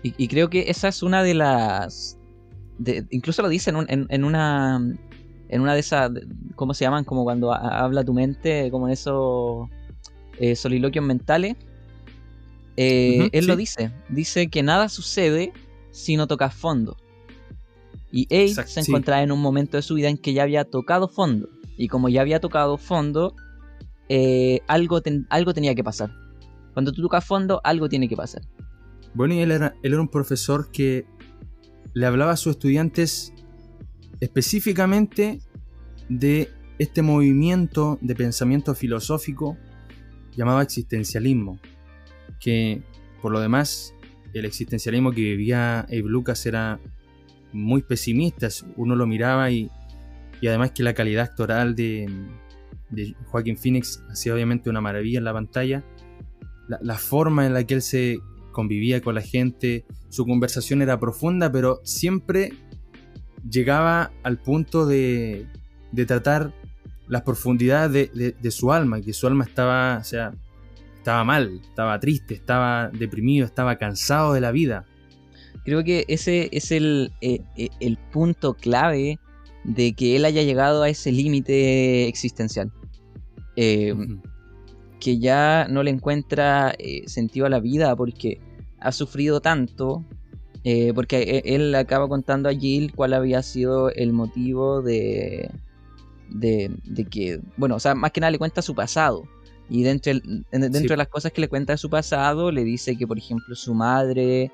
Y, 0.03 0.15
y 0.19 0.29
creo 0.29 0.49
que 0.51 0.67
esa 0.69 0.89
es 0.89 1.03
una 1.03 1.23
de 1.23 1.35
las. 1.35 2.19
de- 2.79 3.07
incluso 3.11 3.43
lo 3.43 3.49
dice 3.49 3.71
en, 3.71 3.77
un- 3.77 3.87
en- 3.89 4.07
en 4.09 4.25
una. 4.25 4.77
En 5.49 5.61
una 5.61 5.75
de 5.75 5.81
esas. 5.81 6.11
¿Cómo 6.55 6.75
se 6.75 6.85
llaman? 6.85 7.05
Como 7.05 7.25
cuando 7.25 7.53
ha- 7.53 7.81
habla 7.83 8.05
tu 8.05 8.13
mente, 8.15 8.71
como 8.71 8.87
en 8.87 8.93
esos 8.93 9.69
eh, 10.39 10.55
soliloquios 10.55 11.05
mentales. 11.05 11.57
Eh, 12.77 13.31
él 13.33 13.47
lo 13.47 13.57
dice. 13.57 13.91
Dice 14.11 14.49
que 14.49 14.63
nada 14.63 14.89
sucede 14.89 15.53
si 15.91 16.17
no 16.17 16.27
tocas 16.27 16.55
fondo. 16.55 16.97
Y 18.13 18.27
Abe 18.35 18.45
Exacto, 18.47 18.71
se 18.73 18.83
sí. 18.83 18.91
encontraba 18.91 19.23
en 19.23 19.33
un 19.33 19.41
momento 19.41 19.77
de 19.77 19.83
su 19.83 19.95
vida 19.95 20.09
en 20.09 20.19
que 20.19 20.33
ya 20.33 20.43
había 20.45 20.65
tocado 20.65 21.09
fondo. 21.09 21.49
Y 21.77 21.89
como 21.89 22.09
ya 22.09 22.21
había 22.23 22.41
tocado 22.41 22.79
fondo, 22.79 23.35
eh, 24.09 24.61
algo, 24.69 25.01
ten- 25.03 25.27
algo 25.31 25.53
tenía 25.53 25.75
que 25.75 25.85
pasar. 25.85 26.11
Cuando 26.73 26.93
tú 26.93 27.03
tocas 27.03 27.25
fondo, 27.25 27.61
algo 27.65 27.89
tiene 27.89 28.09
que 28.09 28.17
pasar. 28.17 28.43
Bueno, 29.15 29.35
y 29.35 29.41
él 29.41 29.51
era, 29.51 29.75
él 29.83 29.93
era 29.93 30.01
un 30.01 30.09
profesor 30.09 30.71
que 30.71 31.07
le 31.95 32.07
hablaba 32.07 32.33
a 32.33 32.37
sus 32.37 32.53
estudiantes 32.53 33.33
específicamente 34.21 35.41
de 36.09 36.51
este 36.79 37.03
movimiento 37.03 37.99
de 38.03 38.15
pensamiento 38.15 38.75
filosófico 38.75 39.57
llamado 40.37 40.61
existencialismo, 40.61 41.59
que 42.41 42.83
por 43.23 43.33
lo 43.33 43.41
demás 43.41 43.95
el 44.35 44.45
existencialismo 44.45 45.11
que 45.13 45.23
vivía 45.23 45.81
Abe 45.81 46.03
Lucas 46.03 46.45
era 46.45 46.79
muy 47.53 47.83
pesimista, 47.83 48.49
uno 48.77 48.95
lo 48.97 49.07
miraba 49.07 49.51
y, 49.51 49.71
y 50.41 50.47
además 50.49 50.73
que 50.73 50.83
la 50.83 50.95
calidad 50.95 51.25
actoral 51.25 51.75
de, 51.75 52.09
de 52.91 53.15
Joaquín 53.27 53.57
Phoenix 53.57 54.03
hacía 54.11 54.35
obviamente 54.35 54.69
una 54.71 54.81
maravilla 54.81 55.19
en 55.19 55.25
la 55.25 55.33
pantalla, 55.33 55.85
la, 56.69 56.79
la 56.83 56.95
forma 56.97 57.47
en 57.47 57.55
la 57.55 57.65
que 57.65 57.75
él 57.75 57.83
se 57.83 58.19
convivía 58.53 59.01
con 59.01 59.15
la 59.15 59.21
gente, 59.23 59.85
su 60.09 60.25
conversación 60.27 60.83
era 60.83 60.99
profunda, 60.99 61.51
pero 61.53 61.81
siempre 61.85 62.53
llegaba 63.49 64.11
al 64.23 64.39
punto 64.39 64.87
de, 64.87 65.47
de 65.93 66.07
tratar 66.07 66.53
las 67.09 67.23
profundidades 67.23 67.93
de, 68.15 68.25
de- 68.25 68.33
de 68.33 68.51
su 68.51 68.73
alma, 68.73 69.01
que 69.01 69.13
su 69.13 69.27
alma 69.27 69.45
estaba, 69.45 69.99
o 69.99 70.05
sea, 70.05 70.33
estaba 70.97 71.23
mal, 71.23 71.61
estaba 71.63 72.01
triste, 72.01 72.35
estaba 72.35 72.89
deprimido, 72.89 73.47
estaba 73.47 73.77
cansado 73.77 74.33
de 74.33 74.41
la 74.41 74.51
vida. 74.51 74.87
Creo 75.67 75.85
que 75.85 76.05
ese 76.09 76.49
es 76.53 76.71
el, 76.73 77.13
eh, 77.21 77.41
eh, 77.57 77.69
el 77.81 77.99
punto 78.13 78.55
clave 78.55 79.19
de 79.65 79.93
que 79.95 80.17
él 80.17 80.25
haya 80.25 80.43
llegado 80.43 80.83
a 80.83 80.89
ese 80.89 81.13
límite 81.13 82.07
existencial. 82.09 82.73
Eh, 83.57 83.95
que 85.01 85.19
ya 85.19 85.67
no 85.69 85.83
le 85.83 85.91
encuentra 85.91 86.75
eh, 86.79 87.03
sentido 87.09 87.47
a 87.47 87.51
la 87.51 87.61
vida 87.61 87.95
porque 87.97 88.41
ha 88.81 88.93
sufrido 88.93 89.41
tanto. 89.41 90.05
eh, 90.69 90.93
porque 90.95 91.19
e- 91.45 91.55
él 91.55 91.73
acaba 91.77 92.09
contando 92.09 92.49
a 92.49 92.53
Jill 92.55 92.93
cuál 92.95 93.13
había 93.15 93.41
sido 93.43 93.89
el 93.91 94.13
motivo 94.13 94.83
de, 94.83 95.49
de, 96.29 96.71
de 96.85 97.05
que, 97.05 97.41
bueno, 97.57 97.77
o 97.77 97.81
sea, 97.81 97.95
más 97.95 98.11
que 98.11 98.21
nada 98.21 98.33
le 98.33 98.39
cuenta 98.39 98.63
su 98.63 98.75
pasado. 98.75 99.23
Y 99.71 99.83
dentro, 99.85 100.11
el- 100.13 100.45
dentro 100.51 100.81
Sí. 100.81 100.89
de 100.89 100.97
las 100.97 101.07
cosas 101.09 101.31
que 101.33 101.41
le 101.41 101.49
cuenta 101.49 101.73
de 101.73 101.77
su 101.79 101.89
pasado, 101.91 102.51
le 102.51 102.65
dice 102.65 102.97
que, 102.97 103.07
por 103.07 103.17
ejemplo, 103.19 103.55
su 103.55 103.75
madre 103.75 104.51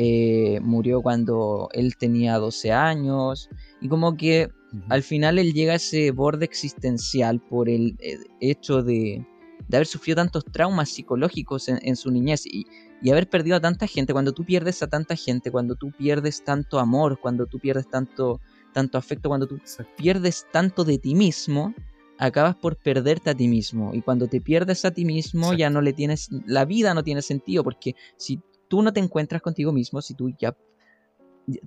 eh, 0.00 0.60
murió 0.62 1.02
cuando 1.02 1.68
él 1.72 1.96
tenía 1.96 2.38
12 2.38 2.70
años, 2.70 3.50
y 3.80 3.88
como 3.88 4.16
que 4.16 4.48
al 4.88 5.02
final 5.02 5.40
él 5.40 5.52
llega 5.52 5.72
a 5.72 5.76
ese 5.76 6.12
borde 6.12 6.44
existencial 6.44 7.40
por 7.40 7.68
el 7.68 7.96
eh, 7.98 8.16
hecho 8.40 8.84
de, 8.84 9.26
haber 9.72 9.88
sufrido 9.88 10.14
tantos 10.14 10.44
traumas 10.44 10.90
psicológicos 10.90 11.68
en, 11.68 11.96
su 11.96 12.12
niñez 12.12 12.46
y, 12.46 12.64
haber 13.10 13.28
perdido 13.28 13.56
a 13.56 13.60
tanta 13.60 13.88
gente. 13.88 14.12
Cuando 14.12 14.32
tú 14.32 14.44
pierdes 14.44 14.84
a 14.84 14.86
tanta 14.86 15.16
gente, 15.16 15.50
cuando 15.50 15.74
tú 15.74 15.90
pierdes 15.90 16.44
tanto 16.44 16.78
amor, 16.78 17.18
cuando 17.20 17.46
tú 17.46 17.58
pierdes 17.58 17.90
tanto, 17.90 18.40
tanto 18.72 18.98
afecto, 18.98 19.28
cuando 19.28 19.48
tú 19.48 19.58
pierdes 19.96 20.46
tanto 20.52 20.84
de 20.84 20.98
ti 20.98 21.16
mismo, 21.16 21.74
acabas 22.18 22.54
por 22.54 22.76
perderte 22.76 23.30
a 23.30 23.34
ti 23.34 23.48
mismo. 23.48 23.94
Y 23.94 24.02
cuando 24.02 24.28
te 24.28 24.40
pierdes 24.40 24.84
a 24.84 24.92
ti 24.92 25.04
mismo, 25.04 25.54
ya 25.54 25.70
no 25.70 25.80
le 25.80 25.92
tienes. 25.92 26.28
La 26.46 26.64
vida 26.64 26.94
no 26.94 27.02
tiene 27.02 27.22
sentido, 27.22 27.64
porque 27.64 27.94
si 28.16 28.40
tú 28.68 28.82
no 28.82 28.92
te 28.92 29.00
encuentras 29.00 29.42
contigo 29.42 29.72
mismo, 29.72 30.00
si 30.02 30.14
tú 30.14 30.30
ya 30.38 30.56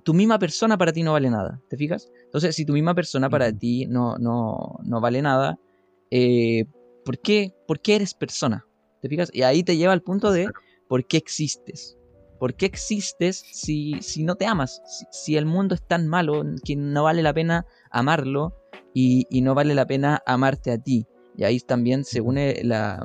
tu 0.04 0.14
misma 0.14 0.38
persona 0.38 0.78
para 0.78 0.92
ti 0.92 1.02
no 1.02 1.12
vale 1.12 1.30
nada, 1.30 1.60
¿te 1.68 1.76
fijas? 1.76 2.10
Entonces, 2.24 2.54
si 2.54 2.64
tu 2.64 2.72
misma 2.72 2.94
persona 2.94 3.28
para 3.28 3.52
ti 3.52 3.86
no, 3.86 4.16
no, 4.18 4.78
no 4.84 5.00
vale 5.00 5.22
nada, 5.22 5.58
eh, 6.10 6.66
¿por, 7.04 7.18
qué, 7.18 7.54
¿por 7.66 7.80
qué 7.80 7.96
eres 7.96 8.14
persona? 8.14 8.64
¿Te 9.00 9.08
fijas? 9.08 9.30
Y 9.32 9.42
ahí 9.42 9.64
te 9.64 9.76
lleva 9.76 9.92
al 9.92 10.02
punto 10.02 10.30
de 10.30 10.48
¿por 10.88 11.06
qué 11.06 11.16
existes? 11.16 11.98
¿Por 12.38 12.54
qué 12.54 12.66
existes 12.66 13.44
si, 13.52 13.94
si 14.02 14.24
no 14.24 14.34
te 14.34 14.46
amas? 14.46 14.82
Si, 15.10 15.36
el 15.36 15.46
mundo 15.46 15.74
es 15.74 15.86
tan 15.86 16.08
malo 16.08 16.44
que 16.64 16.76
no 16.76 17.04
vale 17.04 17.22
la 17.22 17.32
pena 17.32 17.66
amarlo 17.90 18.54
y, 18.92 19.26
no 19.42 19.54
vale 19.54 19.74
la 19.74 19.86
pena 19.86 20.22
amarte 20.26 20.72
a 20.72 20.78
ti. 20.78 21.06
Y 21.36 21.44
ahí 21.44 21.60
también 21.60 22.04
se 22.04 22.20
une 22.20 22.62
la... 22.64 23.04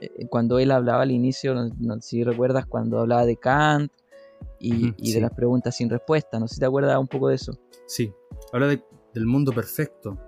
Eh, 0.00 0.26
cuando 0.28 0.58
él 0.58 0.70
hablaba 0.70 1.02
al 1.02 1.10
inicio, 1.10 1.54
no, 1.54 2.00
si 2.00 2.24
recuerdas, 2.24 2.66
cuando 2.66 2.98
hablaba 2.98 3.24
de 3.24 3.36
Kant, 3.36 3.92
y, 4.58 5.12
de 5.12 5.20
las 5.20 5.32
preguntas 5.32 5.76
sin 5.76 5.88
respuesta. 5.88 6.38
No 6.38 6.46
sé 6.46 6.54
si 6.54 6.60
te 6.60 6.66
acuerdas 6.66 6.98
un 6.98 7.08
poco 7.08 7.28
de 7.28 7.36
eso. 7.36 7.52
Sí, 7.86 8.12
habla 8.52 8.68
del 9.14 9.26
mundo 9.26 9.52
perfecto. 9.52 10.18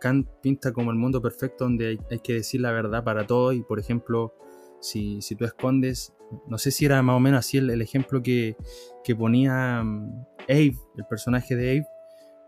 Kant 0.00 0.28
pinta 0.40 0.72
como 0.72 0.90
el 0.90 0.96
mundo 0.96 1.20
perfecto 1.20 1.64
donde 1.64 1.98
hay, 2.10 2.18
que 2.20 2.34
decir 2.34 2.60
la 2.60 2.70
verdad 2.70 3.02
para 3.02 3.26
todo 3.26 3.52
y 3.52 3.62
por 3.62 3.80
ejemplo, 3.80 4.34
si, 4.80 5.20
si, 5.22 5.34
tú 5.34 5.44
escondes, 5.44 6.14
no 6.46 6.58
sé 6.58 6.70
si 6.70 6.84
era 6.84 7.02
más 7.02 7.16
o 7.16 7.20
menos 7.20 7.40
así 7.40 7.58
el, 7.58 7.82
ejemplo 7.82 8.22
que, 8.22 8.56
que 9.02 9.16
ponía 9.16 9.80
um, 9.82 10.24
Abe, 10.48 10.76
el 10.96 11.06
personaje 11.08 11.56
de 11.56 11.70
Abe, 11.70 11.86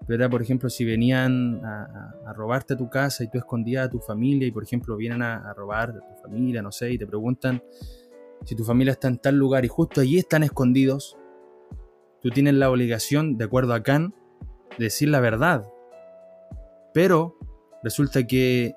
era 0.09 0.28
por 0.28 0.42
ejemplo 0.42 0.69
si 0.69 0.85
venían 0.85 1.61
a, 1.64 2.33
robarte 2.35 2.75
a 2.75 2.76
tu 2.76 2.88
casa 2.88 3.23
y 3.23 3.28
tú 3.28 3.38
escondías 3.38 3.87
a 3.87 3.90
tu 3.90 4.00
familia 4.00 4.49
y 4.49 4.50
por 4.50 4.62
ejemplo 4.62 4.97
vienen 4.97 5.23
a, 5.23 5.37
a 5.49 5.54
robar 5.54 5.90
a 5.90 5.92
tu 5.92 6.23
familia, 6.23 6.62
no 6.62 6.73
sé, 6.73 6.92
y 6.92 6.99
te 6.99 7.07
preguntan 7.07 7.62
si 8.45 8.54
tu 8.54 8.64
familia 8.64 8.92
está 8.92 9.09
en 9.09 9.19
tal 9.19 9.37
lugar 9.37 9.64
y 9.64 9.69
justo 9.69 10.00
allí 10.00 10.19
están 10.19 10.42
escondidos, 10.42 11.16
tú 12.23 12.30
tienes 12.30 12.54
la 12.54 12.71
obligación, 12.71 13.37
de 13.37 13.45
acuerdo 13.45 13.75
a 13.75 13.83
Kant, 13.83 14.14
de 14.78 14.85
decir 14.85 15.09
la 15.09 15.21
verdad. 15.21 15.69
Pero 16.92 17.37
resulta 17.83 18.26
que 18.26 18.75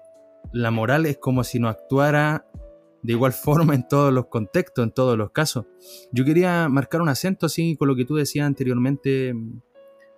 la 0.51 0.71
moral 0.71 1.05
es 1.05 1.17
como 1.17 1.43
si 1.43 1.59
no 1.59 1.67
actuara 1.67 2.45
de 3.01 3.13
igual 3.13 3.33
forma 3.33 3.75
en 3.75 3.87
todos 3.87 4.13
los 4.13 4.27
contextos, 4.27 4.83
en 4.83 4.91
todos 4.91 5.17
los 5.17 5.31
casos. 5.31 5.65
Yo 6.11 6.25
quería 6.25 6.67
marcar 6.69 7.01
un 7.01 7.09
acento 7.09 7.45
así 7.45 7.75
con 7.75 7.87
lo 7.87 7.95
que 7.95 8.05
tú 8.05 8.15
decías 8.15 8.45
anteriormente, 8.45 9.33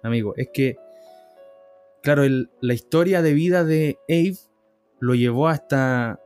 amigo. 0.03 0.33
Es 0.35 0.49
que, 0.53 0.77
claro, 2.05 2.23
la 2.61 2.73
historia 2.73 3.23
de 3.23 3.33
vida 3.33 3.63
de 3.63 3.97
Abe 4.07 4.37
lo 4.99 5.15
llevó 5.15 5.47
hasta, 5.47 6.19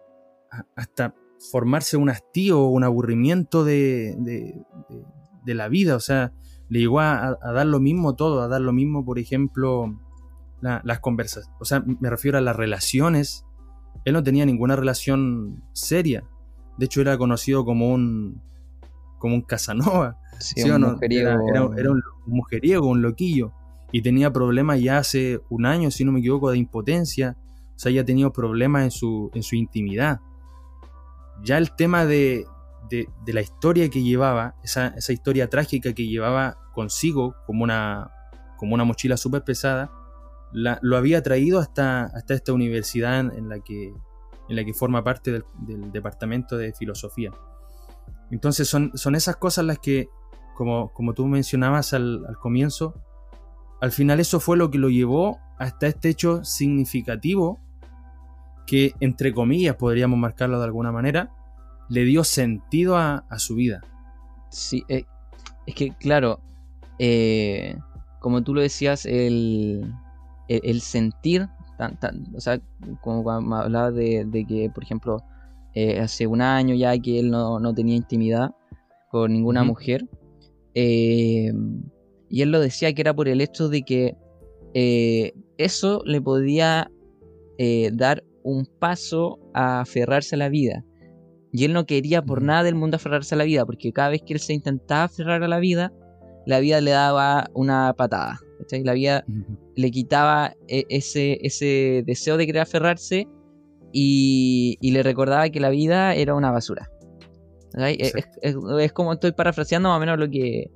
hasta 0.76 1.16
formarse 1.52 1.96
un 1.96 2.10
hastío 2.10 2.60
o 2.60 2.68
un 2.68 2.84
aburrimiento 2.84 3.64
de, 3.64 4.14
de, 4.20 5.54
la 5.56 5.70
vida, 5.70 5.96
o 5.96 6.00
sea, 6.00 6.34
le 6.68 6.80
llegó 6.80 7.00
a, 7.00 7.40
dar 7.42 7.66
lo 7.66 7.80
mismo 7.80 8.16
todo, 8.16 8.42
a 8.42 8.48
dar 8.50 8.62
lo 8.62 8.74
mismo, 8.74 9.04
por 9.04 9.20
ejemplo, 9.20 9.98
las 10.62 11.00
conversas, 11.00 11.50
o 11.60 11.66
sea, 11.66 11.82
me 12.00 12.10
refiero 12.10 12.38
a 12.38 12.42
las 12.42 12.56
relaciones, 12.56 13.46
él 14.04 14.14
no 14.14 14.22
tenía 14.22 14.46
ninguna 14.46 14.76
relación 14.76 15.64
seria, 15.72 16.24
de 16.78 16.86
hecho 16.86 17.02
era 17.02 17.18
conocido 17.18 17.64
como 17.64 17.92
un, 17.92 18.42
como 19.18 19.34
un 19.34 19.42
Casanova, 19.42 20.20
un 20.66 20.82
mujeriego. 20.82 21.30
Era, 21.50 21.92
un 21.92 22.04
mujeriego, 22.28 22.88
un 22.88 23.02
loquillo, 23.02 23.54
y 23.92 24.02
tenía 24.02 24.32
problemas 24.32 24.82
ya 24.82 25.00
hace 25.00 25.40
un 25.50 25.66
año, 25.66 25.92
si 25.92 26.06
no 26.06 26.12
me 26.12 26.20
equivoco, 26.20 26.52
de 26.52 26.58
impotencia, 26.58 27.38
o 27.76 27.80
sea, 27.80 27.92
ya 27.92 28.04
tenido 28.04 28.32
problemas 28.32 28.84
en 28.84 28.92
su, 28.92 29.32
en 29.34 29.44
su 29.44 29.56
intimidad 29.56 30.20
ya 31.44 31.58
el 31.58 31.76
tema 31.76 32.06
de, 32.06 32.46
la 33.28 33.42
historia 33.42 33.90
que 33.90 34.02
llevaba, 34.02 34.56
esa, 34.64 34.94
historia 35.10 35.50
trágica 35.50 35.94
que 35.94 36.08
llevaba 36.08 36.58
consigo 36.74 37.36
como 37.46 37.64
una, 37.64 38.12
como 38.58 38.74
una 38.74 38.84
mochila 38.84 39.18
súper 39.18 39.44
pesada, 39.44 39.92
lo 40.52 40.98
había 40.98 41.22
traído 41.22 41.60
hasta, 41.60 42.06
hasta 42.06 42.34
esta 42.34 42.54
universidad 42.54 43.20
en 43.20 43.50
la 43.50 43.60
que, 43.60 43.94
en 44.50 44.56
la 44.56 44.66
que 44.66 44.74
forma 44.74 45.04
parte 45.04 45.32
del, 45.32 45.92
departamento 45.92 46.58
de 46.58 46.74
filosofía. 46.74 47.32
Entonces 48.32 48.68
son, 48.68 48.92
son, 48.96 49.16
esas 49.16 49.38
cosas 49.38 49.66
las 49.66 49.80
que, 49.80 50.10
como, 50.56 50.92
como 50.94 51.14
tú 51.14 51.26
mencionabas 51.28 51.94
al, 51.94 52.26
al 52.28 52.38
comienzo, 52.38 52.96
al 53.82 53.92
final 53.92 54.20
eso 54.20 54.40
fue 54.40 54.58
lo 54.58 54.70
que 54.72 54.78
lo 54.78 54.90
llevó 54.90 55.40
hasta 55.58 55.88
este 55.88 56.10
hecho 56.10 56.44
significativo 56.44 57.60
que, 58.66 58.94
entre 59.00 59.34
comillas, 59.34 59.76
podríamos 59.76 60.20
marcarlo 60.20 60.60
de 60.60 60.66
alguna 60.66 60.92
manera, 60.92 61.32
le 61.90 62.04
dio 62.04 62.24
sentido 62.24 62.98
a, 62.98 63.24
su 63.38 63.56
vida. 63.56 63.82
Sí, 64.52 64.84
eh, 64.90 65.06
es 65.66 65.74
que, 65.74 65.90
claro, 65.90 66.40
eh, 67.00 67.76
como 68.20 68.44
tú 68.44 68.54
lo 68.54 68.62
decías, 68.62 69.06
el, 69.08 69.92
el, 70.48 70.82
sentir, 70.82 71.48
o 72.36 72.40
sea, 72.40 72.62
como 73.02 73.24
cuando 73.24 73.56
hablaba 73.56 73.92
de, 73.92 74.46
que, 74.48 74.70
por 74.70 74.84
ejemplo, 74.84 75.24
eh, 75.74 76.00
hace 76.00 76.28
un 76.28 76.42
año 76.42 76.76
ya 76.76 76.98
que 77.00 77.20
él 77.20 77.32
no, 77.32 77.74
tenía 77.74 77.96
intimidad 77.96 78.52
con 79.10 79.34
ninguna 79.34 79.64
mujer, 79.64 80.08
y 82.30 82.42
él 82.42 82.52
lo 82.52 82.60
decía 82.60 82.94
que 82.94 83.02
era 83.02 83.14
por 83.14 83.28
el 83.28 83.42
hecho 83.42 83.70
de 83.70 83.84
que 83.84 84.16
eso 85.58 86.02
le 86.06 86.22
podía 86.22 86.92
dar 87.94 88.24
un 88.44 88.66
paso 88.66 89.40
a 89.54 89.82
aferrarse 89.82 90.36
a 90.36 90.38
la 90.38 90.50
vida. 90.50 90.84
Y 91.52 91.66
él 91.66 91.74
no 91.74 91.86
quería 91.86 92.22
por 92.22 92.42
nada 92.42 92.64
del 92.64 92.76
mundo 92.76 92.98
aferrarse 92.98 93.36
a 93.36 93.38
la 93.38 93.44
vida, 93.44 93.66
porque 93.66 93.92
cada 93.92 94.10
vez 94.10 94.22
que 94.22 94.34
él 94.34 94.40
se 94.40 94.54
intentaba 94.54 95.04
aferrar 95.04 95.44
a 95.44 95.48
la 95.48 95.60
vida, 95.60 95.92
la 96.46 96.60
vida 96.60 96.82
le 96.82 96.92
daba 96.92 97.50
una 97.54 97.94
patada. 97.94 98.40
La 98.84 98.94
vida 98.94 99.26
le 99.76 99.92
quitaba 99.92 100.54
e, 100.68 100.86
ese, 100.90 101.40
ese 101.42 102.04
deseo 102.06 102.38
de 102.38 102.46
querer 102.46 102.62
aferrarse 102.62 103.28
y, 103.92 104.78
le 104.82 105.04
recordaba 105.04 105.50
que 105.50 105.60
la 105.60 105.70
vida 105.70 106.14
era 106.16 106.36
una 106.36 106.52
basura. 106.52 106.90
Es, 107.74 108.94
como 108.94 109.14
estoy 109.14 109.32
parafraseando 109.32 109.90
más 109.90 109.98
o 109.98 110.00
menos 110.00 110.20
lo 110.20 110.30
que, 110.30 110.72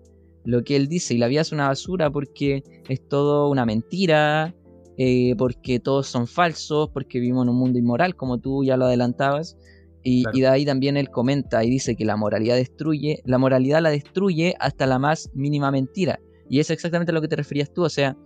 lo 0.45 0.63
que 0.63 0.75
él 0.75 0.87
dice. 0.87 1.13
Y 1.13 1.17
la 1.17 1.27
vida 1.27 1.41
es 1.41 1.51
una 1.51 1.67
basura 1.67 2.09
porque 2.09 2.63
es 2.89 3.07
todo 3.07 3.49
una 3.49 3.65
mentira, 3.65 4.55
eh, 4.97 5.35
porque 5.37 5.79
todos 5.79 6.07
son 6.07 6.27
falsos, 6.27 6.89
porque 6.93 7.19
vivimos 7.19 7.45
en 7.45 7.49
un 7.49 7.57
mundo 7.57 7.79
inmoral, 7.79 8.15
como 8.15 8.39
tú 8.39 8.63
ya 8.63 8.77
lo 8.77 8.85
adelantabas. 8.85 9.57
Y, 10.05 10.25
de 10.33 10.47
ahí 10.47 10.65
también 10.65 10.97
él 10.97 11.09
comenta 11.09 11.63
y 11.63 11.69
dice 11.69 11.95
que 11.95 12.03
la 12.03 12.17
moralidad 12.17 12.55
destruye, 12.55 13.21
la 13.23 13.37
moralidad 13.37 13.81
la 13.81 13.89
destruye 13.89 14.53
hasta 14.59 14.85
la 14.85 14.99
más 14.99 15.29
mínima 15.33 15.71
mentira. 15.71 16.19
Y 16.49 16.59
es 16.59 16.69
exactamente 16.69 17.11
a 17.11 17.13
lo 17.13 17.21
que 17.21 17.29
te 17.29 17.37
referías 17.37 17.71
tú, 17.73 17.83
o 17.83 17.89
sea, 17.89 18.17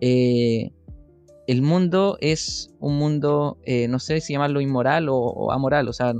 eh, 0.00 0.70
el 1.48 1.62
mundo 1.62 2.16
es 2.20 2.70
un 2.78 2.96
mundo, 2.96 3.58
eh, 3.64 3.88
no 3.88 3.98
sé 3.98 4.20
si 4.20 4.34
llamarlo 4.34 4.60
inmoral 4.60 5.08
o, 5.08 5.50
amoral, 5.52 5.88
o 5.88 5.92
sea, 5.92 6.14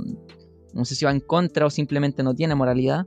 no 0.73 0.85
sé 0.85 0.95
si 0.95 1.05
va 1.05 1.11
en 1.11 1.21
contra 1.21 1.65
o 1.65 1.69
simplemente 1.69 2.21
no 2.21 2.33
tiene 2.33 2.55
moralidad, 2.55 3.05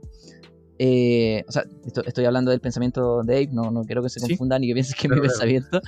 eh, 0.83 1.45
o 1.47 1.51
sea, 1.51 1.63
estoy 2.07 2.25
hablando 2.25 2.49
del 2.49 2.59
pensamiento 2.59 3.21
de 3.21 3.33
Dave, 3.33 3.49
no, 3.53 3.69
no 3.69 3.83
quiero 3.83 4.01
que 4.01 4.09
se 4.09 4.19
confundan 4.19 4.61
ni 4.61 4.67
que 4.67 4.73
piensen 4.73 4.95
que 4.99 5.05
es 5.05 5.13
mi 5.13 5.21
pensamiento. 5.21 5.79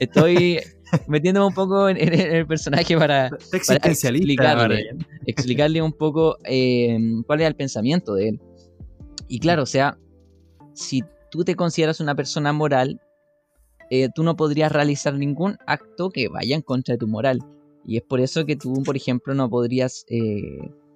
estoy 0.00 0.58
metiéndome 1.06 1.46
un 1.46 1.54
poco 1.54 1.88
en, 1.88 1.98
el 1.98 2.44
personaje 2.44 2.98
para, 2.98 3.28
explicarle, 3.52 4.90
explicarle, 5.24 5.82
un 5.82 5.92
poco 5.92 6.36
eh, 6.46 6.98
cuál 7.28 7.42
es 7.42 7.46
el 7.46 7.54
pensamiento 7.54 8.14
de 8.14 8.30
él. 8.30 8.40
Y 9.28 9.38
claro, 9.38 9.62
o 9.62 9.66
sea, 9.66 9.96
si 10.74 11.04
tú 11.30 11.44
te 11.44 11.54
consideras 11.54 12.00
una 12.00 12.16
persona 12.16 12.52
moral, 12.52 13.00
eh, 13.88 14.08
tú 14.12 14.24
no 14.24 14.34
podrías 14.34 14.72
realizar 14.72 15.14
ningún 15.14 15.58
acto 15.64 16.10
que 16.10 16.26
vaya 16.26 16.56
en 16.56 16.62
contra 16.62 16.94
de 16.94 16.98
tu 16.98 17.06
moral. 17.06 17.38
Y 17.86 17.98
es 17.98 18.02
por 18.02 18.18
eso 18.18 18.44
que 18.44 18.56
tú, 18.56 18.82
por 18.82 18.96
ejemplo, 18.96 19.32
no 19.34 19.48
podrías 19.48 20.04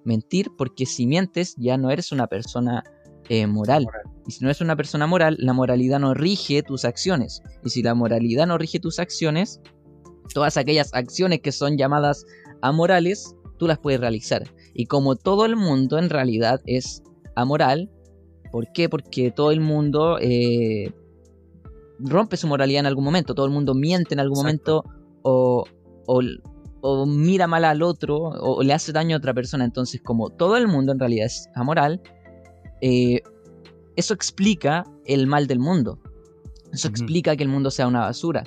mentir, 0.03 0.51
porque 0.57 0.85
si 0.85 1.07
mientes 1.07 1.55
ya 1.57 1.77
no 1.77 1.89
eres 1.89 2.11
una 2.11 2.27
persona 2.27 2.83
eh, 3.29 3.47
moral. 3.47 3.87
Y 4.27 4.31
si 4.31 4.43
no 4.43 4.49
eres 4.49 4.61
una 4.61 4.75
persona 4.75 5.07
moral, 5.07 5.35
la 5.39 5.53
moralidad 5.53 5.99
no 5.99 6.13
rige 6.13 6.63
tus 6.63 6.85
acciones. 6.85 7.41
Y 7.63 7.69
si 7.69 7.83
la 7.83 7.93
moralidad 7.93 8.47
no 8.47 8.57
rige 8.57 8.79
tus 8.79 8.99
acciones, 8.99 9.61
todas 10.33 10.57
aquellas 10.57 10.93
acciones 10.93 11.41
que 11.41 11.51
son 11.51 11.77
llamadas 11.77 12.25
amorales, 12.61 13.35
tú 13.57 13.67
las 13.67 13.79
puedes 13.79 13.99
realizar. 13.99 14.43
Y 14.73 14.85
como 14.85 15.15
todo 15.15 15.45
el 15.45 15.55
mundo 15.55 15.97
en 15.97 16.09
realidad 16.09 16.61
es 16.65 17.03
amoral, 17.35 17.89
¿Por 18.53 18.71
qué? 18.71 18.87
Porque 18.87 19.31
todo 19.31 19.49
el 19.49 19.61
mundo 19.61 20.19
eh, 20.21 20.93
rompe 21.97 22.37
su 22.37 22.45
moralidad 22.45 22.81
en 22.81 22.85
algún 22.85 23.03
momento, 23.03 23.33
todo 23.33 23.47
el 23.47 23.51
mundo 23.51 23.73
miente 23.73 24.13
en 24.13 24.19
algún 24.19 24.37
momento 24.37 24.83
o, 25.23 25.65
o, 26.05 27.05
mira 27.07 27.47
mal 27.47 27.65
al 27.65 27.81
otro 27.81 28.15
o, 28.15 28.61
le 28.61 28.73
hace 28.73 28.91
daño 28.91 29.15
a 29.15 29.17
otra 29.17 29.33
persona. 29.33 29.65
Entonces, 29.65 30.01
como 30.03 30.29
todo 30.29 30.55
el 30.55 30.67
mundo 30.67 30.91
en 30.91 30.99
realidad 30.99 31.25
es 31.25 31.49
amoral, 31.55 31.99
eh, 32.85 33.21
eso 33.95 34.13
explica 34.13 34.83
el 35.05 35.25
mal 35.25 35.47
del 35.47 35.59
mundo. 35.59 35.99
Eso 36.73 36.89
explica 36.89 37.37
que 37.37 37.43
el 37.43 37.49
mundo 37.49 37.71
sea 37.71 37.87
una 37.87 38.01
basura. 38.01 38.43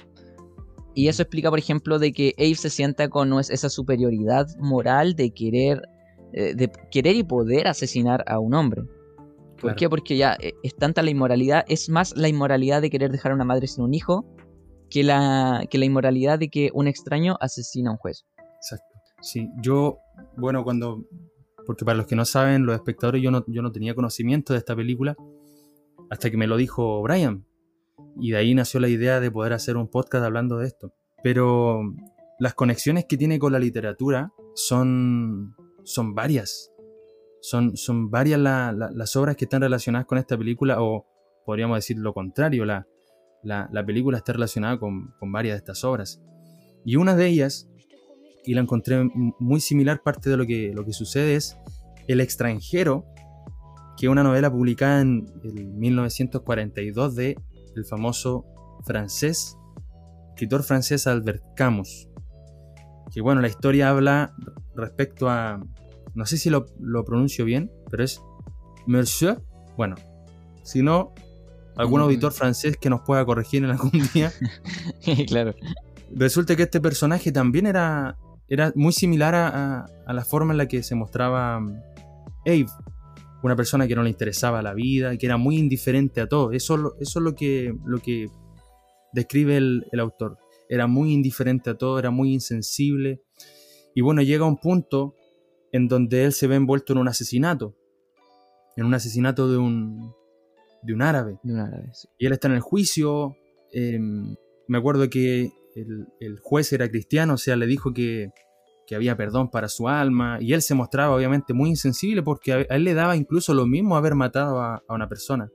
Y 0.94 1.08
eso 1.08 1.22
explica, 1.22 1.48
por 1.48 1.58
ejemplo, 1.58 1.98
de 1.98 2.12
que 2.12 2.34
Abe 2.36 2.54
se 2.54 2.68
sienta 2.68 3.08
con 3.08 3.32
esa 3.38 3.70
superioridad 3.70 4.46
moral 4.58 5.14
de 5.14 5.30
querer, 5.30 5.88
eh, 6.34 6.54
de 6.54 6.70
querer 6.90 7.16
y 7.16 7.22
poder 7.22 7.66
asesinar 7.66 8.24
a 8.26 8.38
un 8.38 8.52
hombre. 8.52 8.82
¿Por 9.58 9.74
qué? 9.74 9.88
Porque 9.88 10.18
ya 10.18 10.36
eh, 10.38 10.52
es 10.62 10.74
tanta 10.74 11.02
la 11.02 11.10
inmoralidad, 11.10 11.64
es 11.66 11.88
más 11.88 12.14
la 12.14 12.28
inmoralidad 12.28 12.82
de 12.82 12.90
querer 12.90 13.10
dejar 13.10 13.32
a 13.32 13.36
una 13.36 13.44
madre 13.44 13.66
sin 13.68 13.84
un 13.84 13.94
hijo 13.94 14.26
que 14.90 15.02
la, 15.02 15.64
que 15.70 15.78
la 15.78 15.86
inmoralidad 15.86 16.38
de 16.38 16.50
que 16.50 16.70
un 16.74 16.88
extraño 16.88 17.38
asesina 17.40 17.88
a 17.88 17.92
un 17.92 17.98
juez. 17.98 18.26
Exacto. 18.56 18.84
Sí, 19.22 19.48
yo, 19.62 19.96
bueno, 20.36 20.62
cuando, 20.62 21.06
porque 21.66 21.84
para 21.84 21.98
los 21.98 22.06
que 22.06 22.16
no 22.16 22.24
saben, 22.24 22.64
los 22.64 22.74
espectadores, 22.74 23.22
yo 23.22 23.30
no, 23.30 23.44
yo 23.46 23.62
no 23.62 23.72
tenía 23.72 23.94
conocimiento 23.94 24.52
de 24.52 24.60
esta 24.60 24.76
película 24.76 25.16
hasta 26.10 26.30
que 26.30 26.36
me 26.36 26.46
lo 26.46 26.56
dijo 26.56 27.02
Brian. 27.02 27.44
Y 28.18 28.30
de 28.30 28.38
ahí 28.38 28.54
nació 28.54 28.80
la 28.80 28.88
idea 28.88 29.20
de 29.20 29.30
poder 29.30 29.52
hacer 29.52 29.76
un 29.76 29.88
podcast 29.88 30.24
hablando 30.24 30.58
de 30.58 30.66
esto. 30.66 30.92
Pero 31.22 31.82
las 32.38 32.54
conexiones 32.54 33.06
que 33.06 33.16
tiene 33.16 33.38
con 33.38 33.52
la 33.52 33.58
literatura 33.58 34.32
son, 34.54 35.54
son 35.84 36.14
varias. 36.14 36.72
Son, 37.40 37.76
son 37.76 38.10
varias 38.10 38.40
las 38.40 39.16
obras 39.16 39.36
que 39.36 39.44
están 39.44 39.62
relacionadas 39.62 40.06
con 40.06 40.18
esta 40.18 40.36
película, 40.36 40.82
o 40.82 41.06
podríamos 41.44 41.76
decir 41.76 41.98
lo 41.98 42.12
contrario, 42.12 42.64
la, 42.64 42.86
la, 43.42 43.86
película 43.86 44.18
está 44.18 44.32
relacionada 44.32 44.78
con, 44.78 45.14
varias 45.20 45.54
de 45.54 45.58
estas 45.58 45.84
obras. 45.84 46.20
Y 46.84 46.96
una 46.96 47.14
de 47.14 47.26
ellas, 47.26 47.68
y 48.46 48.54
la 48.54 48.60
encontré 48.60 49.10
muy 49.38 49.60
similar, 49.60 50.02
parte 50.02 50.30
de 50.30 50.36
lo 50.36 50.46
que, 50.46 50.72
lo 50.72 50.84
que 50.84 50.92
sucede 50.92 51.34
es 51.34 51.58
El 52.06 52.20
extranjero, 52.20 53.04
que 53.96 54.06
es 54.06 54.10
una 54.10 54.22
novela 54.22 54.50
publicada 54.50 55.00
en 55.00 55.26
el 55.42 55.66
1942 55.66 57.16
de 57.16 57.36
el 57.74 57.84
famoso 57.84 58.46
francés, 58.84 59.58
escritor 60.30 60.62
francés 60.62 61.08
Albert 61.08 61.42
Camus. 61.56 62.08
Que 63.12 63.20
bueno, 63.20 63.40
la 63.40 63.48
historia 63.48 63.90
habla 63.90 64.32
respecto 64.76 65.28
a, 65.28 65.60
no 66.14 66.24
sé 66.24 66.36
si 66.36 66.48
lo, 66.48 66.66
pronuncio 67.04 67.44
bien, 67.44 67.72
pero 67.90 68.04
es 68.04 68.20
Monsieur, 68.86 69.42
bueno, 69.76 69.96
si 70.62 70.82
no, 70.82 71.14
algún 71.76 72.00
auditor 72.00 72.32
francés 72.32 72.76
que 72.76 72.90
nos 72.90 73.00
pueda 73.00 73.24
corregir 73.24 73.64
en 73.64 73.70
algún 73.70 74.08
día. 74.14 74.32
claro. 75.26 75.54
Resulta 76.14 76.54
que 76.54 76.62
este 76.62 76.80
personaje 76.80 77.32
también 77.32 77.66
era, 77.66 78.16
era 78.48 78.72
muy 78.74 78.92
similar 78.92 79.34
a, 79.34 79.86
a, 80.06 80.12
la 80.12 80.24
forma 80.24 80.52
en 80.52 80.58
la 80.58 80.68
que 80.68 80.82
se 80.82 80.94
mostraba 80.94 81.58
um, 81.58 81.80
Abe 82.46 82.66
una 83.46 83.56
persona 83.56 83.86
que 83.86 83.94
no 83.94 84.02
le 84.02 84.10
interesaba 84.10 84.62
la 84.62 84.74
vida, 84.74 85.16
que 85.16 85.26
era 85.26 85.36
muy 85.36 85.56
indiferente 85.56 86.20
a 86.20 86.28
todo. 86.28 86.52
Eso, 86.52 86.96
eso 87.00 87.18
es 87.18 87.22
lo 87.22 87.34
que, 87.34 87.74
lo 87.84 88.00
que 88.00 88.28
describe 89.12 89.56
el, 89.56 90.00
autor. 90.00 90.38
Era 90.68 90.86
muy 90.86 91.12
indiferente 91.12 91.70
a 91.70 91.74
todo, 91.74 91.98
era 91.98 92.10
muy 92.10 92.32
insensible. 92.32 93.22
Y 93.94 94.00
bueno, 94.00 94.22
llega 94.22 94.44
un 94.44 94.58
punto 94.58 95.14
en 95.72 95.88
donde 95.88 96.24
él 96.24 96.32
se 96.32 96.46
ve 96.46 96.56
envuelto 96.56 96.92
en 96.92 96.98
un 96.98 97.08
asesinato. 97.08 97.76
En 98.76 98.84
un 98.84 98.94
asesinato 98.94 99.50
de 99.50 99.58
un, 99.58 100.12
de 100.82 100.92
un 100.92 101.02
árabe. 101.02 101.38
De 101.42 101.52
un 101.52 101.60
árabe 101.60 101.90
Y 102.18 102.26
él 102.26 102.32
está 102.32 102.48
en 102.48 102.54
el 102.54 102.60
juicio. 102.60 103.36
Em, 103.72 104.34
me 104.66 104.78
acuerdo 104.78 105.08
que 105.08 105.52
el, 105.76 106.38
juez 106.42 106.72
era 106.72 106.88
cristiano, 106.88 107.34
o 107.34 107.38
sea, 107.38 107.56
le 107.56 107.66
dijo 107.66 107.92
que, 107.92 108.30
había 108.94 109.16
perdón 109.16 109.50
para 109.50 109.68
su 109.68 109.88
alma, 109.88 110.38
y 110.40 110.52
él 110.52 110.62
se 110.62 110.74
mostraba 110.74 111.14
obviamente 111.14 111.52
muy 111.52 111.70
insensible 111.70 112.22
porque 112.22 112.52
a 112.52 112.60
él 112.60 112.84
le 112.84 112.94
daba 112.94 113.16
incluso 113.16 113.52
lo 113.52 113.66
mismo 113.66 113.96
haber 113.96 114.14
matado 114.14 114.60
a, 114.60 114.82
una 114.88 115.08
persona. 115.08 115.50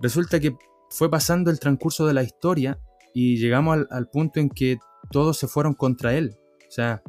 Resulta 0.00 0.40
que 0.40 0.56
fue 0.88 1.10
pasando 1.10 1.50
el 1.50 1.58
transcurso 1.58 2.06
de 2.06 2.14
la 2.14 2.22
historia 2.22 2.78
y 3.12 3.38
llegamos 3.38 3.86
al, 3.90 4.08
punto 4.08 4.40
en 4.40 4.48
que 4.48 4.78
todos 5.10 5.36
se 5.36 5.48
fueron 5.48 5.74
contra 5.74 6.14
él. 6.14 6.36
O 6.68 6.70
sea, 6.70 7.02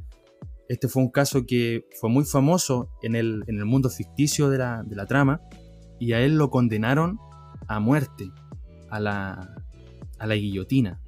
este 0.67 0.87
fue 0.87 1.03
un 1.03 1.11
caso 1.11 1.45
que 1.45 1.85
fue 1.99 2.09
muy 2.09 2.25
famoso 2.25 2.89
en 3.03 3.15
el, 3.15 3.43
en 3.47 3.59
el 3.59 3.65
mundo 3.65 3.89
ficticio 3.89 4.49
de 4.49 4.57
la, 4.57 4.83
de 4.83 4.95
la, 4.95 5.05
trama 5.05 5.41
y 5.99 6.13
a 6.13 6.21
él 6.21 6.37
lo 6.37 6.49
condenaron 6.49 7.19
a 7.67 7.79
muerte, 7.79 8.31
a 8.89 8.99
la, 8.99 9.55
a 10.17 10.25
la 10.25 10.35
guillotina. 10.35 10.99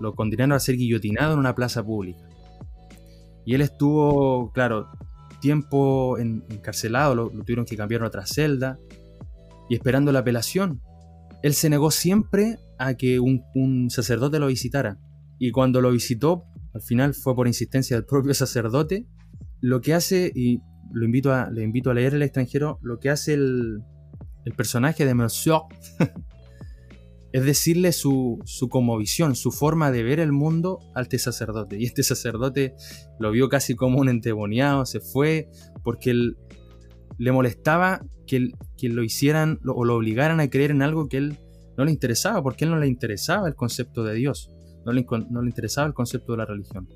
Lo, 0.00 0.14
condenaron 0.14 0.52
a 0.52 0.60
ser 0.60 0.76
guillotinado 0.76 1.34
en 1.34 1.38
una 1.38 1.54
plaza 1.54 1.84
pública. 1.84 2.22
Y 3.44 3.54
él 3.54 3.62
estuvo, 3.62 4.52
claro, 4.52 4.88
tiempo 5.40 6.18
encarcelado, 6.18 7.14
lo, 7.14 7.30
tuvieron 7.30 7.64
que 7.64 7.76
cambiar 7.76 8.02
a 8.02 8.06
otra 8.06 8.26
celda 8.26 8.78
y 9.68 9.74
esperando 9.74 10.12
la 10.12 10.20
apelación. 10.20 10.80
Él 11.42 11.54
se 11.54 11.70
negó 11.70 11.90
siempre 11.90 12.58
a 12.78 12.94
que 12.94 13.18
un, 13.20 13.88
sacerdote 13.90 14.38
lo 14.38 14.46
visitara. 14.46 14.98
Y 15.38 15.52
cuando 15.52 15.80
lo 15.80 15.90
visitó, 15.90 16.44
al 16.74 16.82
final 16.82 17.14
fue 17.14 17.34
por 17.34 17.46
insistencia 17.46 17.96
del 17.96 18.04
propio 18.04 18.34
sacerdote, 18.34 19.06
lo 19.60 19.80
que 19.80 19.94
hace, 19.94 20.30
y 20.34 20.60
lo 20.92 21.04
invito 21.04 21.32
a, 21.32 21.50
le 21.50 21.62
invito 21.62 21.90
a 21.90 21.94
leer 21.94 22.14
el 22.14 22.22
extranjero, 22.22 22.78
lo 22.82 22.98
que 22.98 23.10
hace 23.10 23.34
el, 23.34 23.82
el 24.44 24.52
personaje 24.54 25.04
de 25.04 25.14
Monsieur 25.14 25.62
es 27.32 27.44
decirle 27.44 27.92
su, 27.92 28.40
su 28.44 28.68
visión, 28.98 29.36
su 29.36 29.52
forma 29.52 29.90
de 29.92 30.02
ver 30.02 30.20
el 30.20 30.32
mundo 30.32 30.80
al 30.94 31.04
este 31.04 31.18
sacerdote. 31.18 31.78
Y 31.78 31.84
este 31.84 32.02
sacerdote 32.02 32.74
lo 33.18 33.30
vio 33.30 33.48
casi 33.48 33.74
como 33.74 34.00
un 34.00 34.08
endemoniado, 34.08 34.84
se 34.84 35.00
fue, 35.00 35.48
porque 35.84 36.10
él, 36.10 36.36
le 37.18 37.32
molestaba 37.32 38.04
que, 38.26 38.50
que, 38.76 38.88
lo 38.88 39.02
hicieran 39.02 39.60
o 39.66 39.84
lo 39.84 39.96
obligaran 39.96 40.40
a 40.40 40.48
creer 40.48 40.70
en 40.70 40.82
algo 40.82 41.08
que 41.08 41.18
él 41.18 41.38
no 41.76 41.84
le 41.84 41.92
interesaba, 41.92 42.42
porque 42.42 42.64
él 42.64 42.70
no 42.70 42.78
le 42.78 42.88
interesaba 42.88 43.46
el 43.46 43.54
concepto 43.54 44.04
de 44.04 44.14
Dios, 44.14 44.50
no 44.84 44.92
le, 44.92 45.06
no 45.30 45.42
le 45.42 45.48
interesaba 45.48 45.86
el 45.86 45.94
concepto 45.94 46.32
de 46.32 46.38
la 46.38 46.46
religión. 46.46 46.88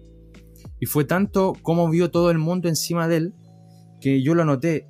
Y 0.81 0.87
fue 0.87 1.05
tanto 1.05 1.53
como 1.63 1.89
vio 1.91 2.11
todo 2.11 2.31
el 2.31 2.39
mundo 2.39 2.69
encima 2.69 3.07
de 3.07 3.17
él, 3.19 3.35
que 4.01 4.23
yo 4.23 4.35
lo 4.35 4.45
noté 4.45 4.89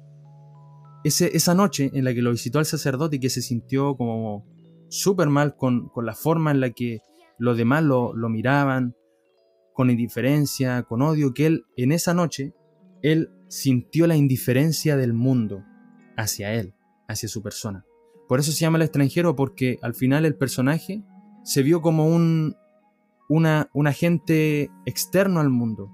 esa 1.04 1.54
noche 1.54 1.90
en 1.92 2.04
la 2.04 2.14
que 2.14 2.22
lo 2.22 2.30
visitó 2.30 2.60
al 2.60 2.64
sacerdote 2.64 3.16
y 3.16 3.20
que 3.20 3.28
se 3.28 3.42
sintió 3.42 3.96
como 3.96 4.46
súper 4.88 5.28
mal 5.28 5.56
con, 5.56 5.90
la 5.96 6.14
forma 6.14 6.50
en 6.50 6.60
la 6.60 6.70
que 6.70 7.00
los 7.38 7.56
demás 7.56 7.82
lo, 7.82 8.14
miraban, 8.28 8.94
con 9.72 9.90
indiferencia, 9.90 10.82
con 10.84 11.02
odio, 11.02 11.34
que 11.34 11.46
él 11.46 11.64
en 11.76 11.92
esa 11.92 12.14
noche, 12.14 12.54
él 13.02 13.30
sintió 13.48 14.06
la 14.06 14.16
indiferencia 14.16 14.96
del 14.96 15.12
mundo 15.12 15.64
hacia 16.16 16.54
él, 16.54 16.74
hacia 17.08 17.28
su 17.28 17.42
persona. 17.42 17.84
Por 18.28 18.40
eso 18.40 18.52
se 18.52 18.60
llama 18.60 18.78
el 18.78 18.82
extranjero, 18.82 19.36
porque 19.36 19.78
al 19.82 19.94
final 19.94 20.24
el 20.24 20.36
personaje 20.36 21.02
se 21.42 21.62
vio 21.62 21.82
como 21.82 22.06
un, 22.06 22.56
una, 23.28 23.68
un 23.74 23.86
agente 23.86 24.70
externo 24.86 25.40
al 25.40 25.50
mundo, 25.50 25.90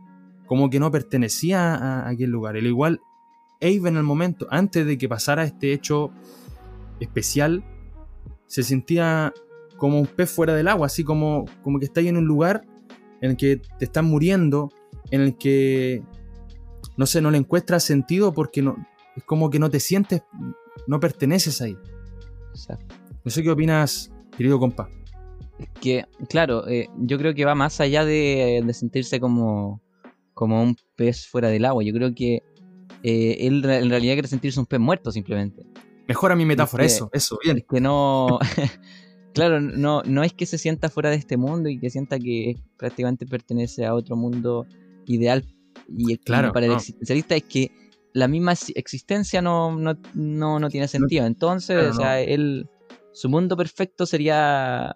como 0.47 0.71
que 0.71 0.81
no 0.81 0.91
pertenecía 0.91 1.75
a, 1.75 2.09
aquel 2.09 2.31
lugar. 2.31 2.57
El 2.57 2.67
igual, 2.67 3.01
Abe 3.63 3.89
en 3.89 3.97
el 3.97 4.03
momento, 4.03 4.47
antes 4.51 4.87
de 4.87 4.97
que 4.97 5.09
pasara 5.09 5.45
este 5.45 5.73
hecho 5.73 6.13
especial, 6.99 7.65
se 8.51 8.65
sentía 8.65 9.33
como 9.77 10.01
un 10.01 10.07
pez 10.07 10.29
fuera 10.29 10.55
del 10.57 10.67
agua, 10.67 10.87
así 10.87 11.05
como, 11.05 11.45
como 11.63 11.79
que 11.79 11.85
estás 11.85 12.05
en 12.05 12.17
un 12.17 12.25
lugar 12.25 12.63
en 13.21 13.31
el 13.31 13.37
que 13.37 13.63
te 13.79 13.85
están 13.85 14.07
muriendo, 14.07 14.71
en 15.13 15.21
el 15.21 15.39
que, 15.39 16.03
no 16.97 17.07
sé, 17.07 17.21
no 17.21 17.31
le 17.31 17.39
encuentras 17.39 17.85
sentido 17.85 18.35
porque 18.35 18.61
no, 18.61 18.77
es 19.15 19.23
como 19.23 19.51
que 19.51 19.61
no 19.61 19.71
te 19.71 19.79
sientes, 19.79 20.23
no 20.89 20.99
perteneces 20.99 21.63
ahí. 21.63 21.79
Exacto. 22.51 22.93
No 23.25 23.31
sé 23.31 23.45
qué 23.45 23.53
opinas, 23.53 24.11
querido 24.37 24.59
compa. 24.59 24.91
Que, 25.81 26.07
claro, 26.29 26.67
eh, 26.67 26.89
yo 26.99 27.19
creo 27.19 27.33
que 27.33 27.45
va 27.45 27.55
más 27.55 27.81
allá 27.81 28.05
de, 28.05 28.69
sentirse 28.73 29.21
como, 29.21 29.81
como 30.35 30.61
un 30.61 30.77
pez 30.97 31.29
fuera 31.29 31.49
del 31.51 31.67
agua. 31.67 31.85
Yo 31.85 31.93
creo 31.93 32.13
que 32.17 32.43
eh, 33.05 33.37
él 33.47 33.65
en 33.65 33.91
realidad 33.91 34.15
quiere 34.15 34.29
sentirse 34.29 34.59
un 34.59 34.67
pez 34.67 34.81
muerto 34.81 35.13
simplemente. 35.13 35.65
Mejora 36.11 36.35
mi 36.35 36.45
metáfora, 36.45 36.85
eso, 36.85 37.09
eso, 37.13 37.39
bien. 37.41 37.59
Es 37.59 37.65
que 37.71 37.81
no. 37.81 38.41
claro, 39.33 39.61
no, 39.61 40.03
no 40.03 40.25
es 40.25 40.33
que 40.33 40.45
se 40.45 40.59
sienta 40.59 40.89
fuera 40.89 41.09
de 41.09 41.15
este 41.15 41.37
mundo 41.37 41.69
y 41.69 41.79
que 41.79 41.89
sienta 41.89 42.19
que 42.19 42.57
prácticamente 42.77 43.27
pertenece 43.27 43.87
a 43.87 43.95
otro 43.95 44.17
mundo 44.17 44.67
ideal. 45.07 45.47
Y 45.87 46.17
claro, 46.19 46.53
para 46.53 46.67
el 46.67 46.73
existencialista 46.73 47.37
es 47.37 47.45
que 47.45 47.71
la 48.13 48.27
misma 48.27 48.55
existencia 48.75 49.41
no, 49.41 49.79
no, 49.79 50.69
tiene 50.69 50.89
sentido. 50.89 51.27
Entonces, 51.27 51.91
o 51.91 51.95
sea, 51.95 52.21
él. 52.21 52.69
Su 53.13 53.29
mundo 53.29 53.57
perfecto 53.57 54.05
sería 54.05 54.93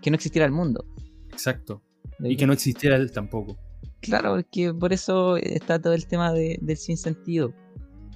que 0.00 0.10
no 0.10 0.14
existiera 0.14 0.46
el 0.46 0.52
mundo. 0.52 0.86
Exacto. 1.30 1.82
Y 2.20 2.34
que 2.38 2.46
no 2.46 2.54
existiera 2.54 2.96
él 2.96 3.12
tampoco. 3.12 3.58
Claro, 4.00 4.42
que 4.50 4.72
por 4.72 4.94
eso 4.94 5.36
está 5.36 5.82
todo 5.82 5.92
el 5.92 6.06
tema 6.06 6.32
de, 6.32 6.58
del 6.62 6.78
sinsentido. 6.78 7.52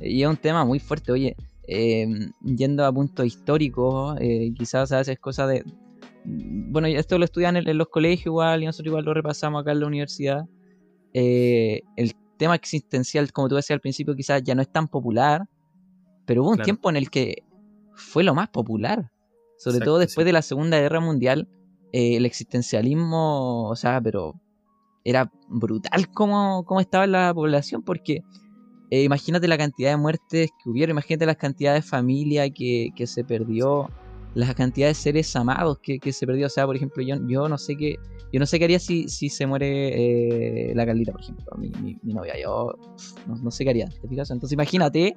Y 0.01 0.23
es 0.23 0.29
un 0.29 0.39
tema 0.39 0.65
muy 0.65 0.79
fuerte. 0.79 1.13
Oye, 1.13 1.37
em, 1.69 2.33
yendo 2.43 2.85
a 2.85 2.93
puntos 2.93 3.27
históricos, 3.27 4.17
eh, 4.21 4.51
quizás 4.57 4.91
a 4.93 4.99
veces 4.99 5.19
cosas 5.21 5.49
de... 5.49 5.65
Bueno, 6.25 6.89
esto 6.89 7.19
lo 7.19 7.25
estudian 7.25 7.57
en, 7.57 7.79
los 7.79 7.89
colegios 7.89 8.27
igual, 8.27 8.63
y 8.63 8.67
nosotros 8.67 8.89
igual 8.91 9.05
lo 9.05 9.15
repasamos 9.15 9.63
acá 9.63 9.73
en 9.73 9.81
la 9.81 9.87
universidad. 9.87 10.47
Eh, 11.13 11.83
el 11.97 12.13
tema 12.39 12.55
existencial, 12.55 13.33
como 13.33 13.49
tú 13.49 13.55
decías 13.55 13.77
al 13.77 13.81
principio, 13.81 14.17
quizás 14.17 14.43
ya 14.43 14.55
no 14.55 14.63
es 14.63 14.73
tan 14.73 14.89
popular, 14.89 15.43
pero 16.27 16.43
hubo 16.43 16.51
un 16.51 16.59
tiempo 16.59 16.91
en 16.91 16.97
el 16.97 17.11
que 17.11 17.45
fue 17.95 18.25
lo 18.25 18.35
más 18.35 18.49
popular. 18.49 19.11
Sobre 19.59 19.81
todo 19.81 19.99
después 19.99 20.25
de 20.25 20.33
la 20.33 20.43
Segunda 20.43 20.79
Guerra 20.79 21.01
Mundial, 21.01 21.49
eh, 21.93 22.17
el 22.17 22.27
existencialismo, 22.27 23.69
o 23.69 23.77
sea, 23.77 24.01
pero 24.01 24.41
era 25.05 25.31
brutal 25.49 26.11
como, 26.13 26.65
estaba 26.81 27.07
la 27.07 27.33
población, 27.35 27.83
porque 27.83 28.23
eh, 28.91 29.03
imagínate 29.03 29.47
la 29.49 29.59
cantidad 29.59 29.91
de 29.91 29.97
muertes 29.97 30.51
que 30.63 30.71
hubieron, 30.71 30.93
imagínate 30.93 31.27
la 31.27 31.35
cantidad 31.35 31.75
de 31.75 31.83
familia 31.83 32.49
que, 32.51 32.93
se 33.05 33.23
perdió, 33.23 33.91
la 34.35 34.55
cantidad 34.55 34.89
de 34.89 34.95
seres 34.95 35.35
amados 35.37 35.79
que, 35.83 36.13
se 36.13 36.27
perdió. 36.27 36.47
O 36.47 36.51
sea, 36.51 36.65
por 36.65 36.77
ejemplo, 36.77 37.03
yo, 37.03 37.17
yo 37.29 37.49
no 37.49 37.59
sé 37.59 37.77
qué. 37.77 37.97
Yo 38.31 38.39
no 38.39 38.45
sé 38.45 38.59
qué 38.59 38.67
haría 38.67 38.79
si, 38.79 39.09
si 39.09 39.31
se 39.31 39.47
muere 39.47 40.71
eh, 40.71 40.75
la 40.75 40.85
Carlita, 40.85 41.13
por 41.13 41.23
ejemplo, 41.23 41.47
mi, 41.57 41.71
mi, 42.03 42.13
novia. 42.13 42.35
Yo 42.39 42.75
no, 43.27 43.51
sé 43.51 43.65
qué 43.65 43.71
haría. 43.71 43.89
Entonces 44.03 44.53
imagínate 44.53 45.15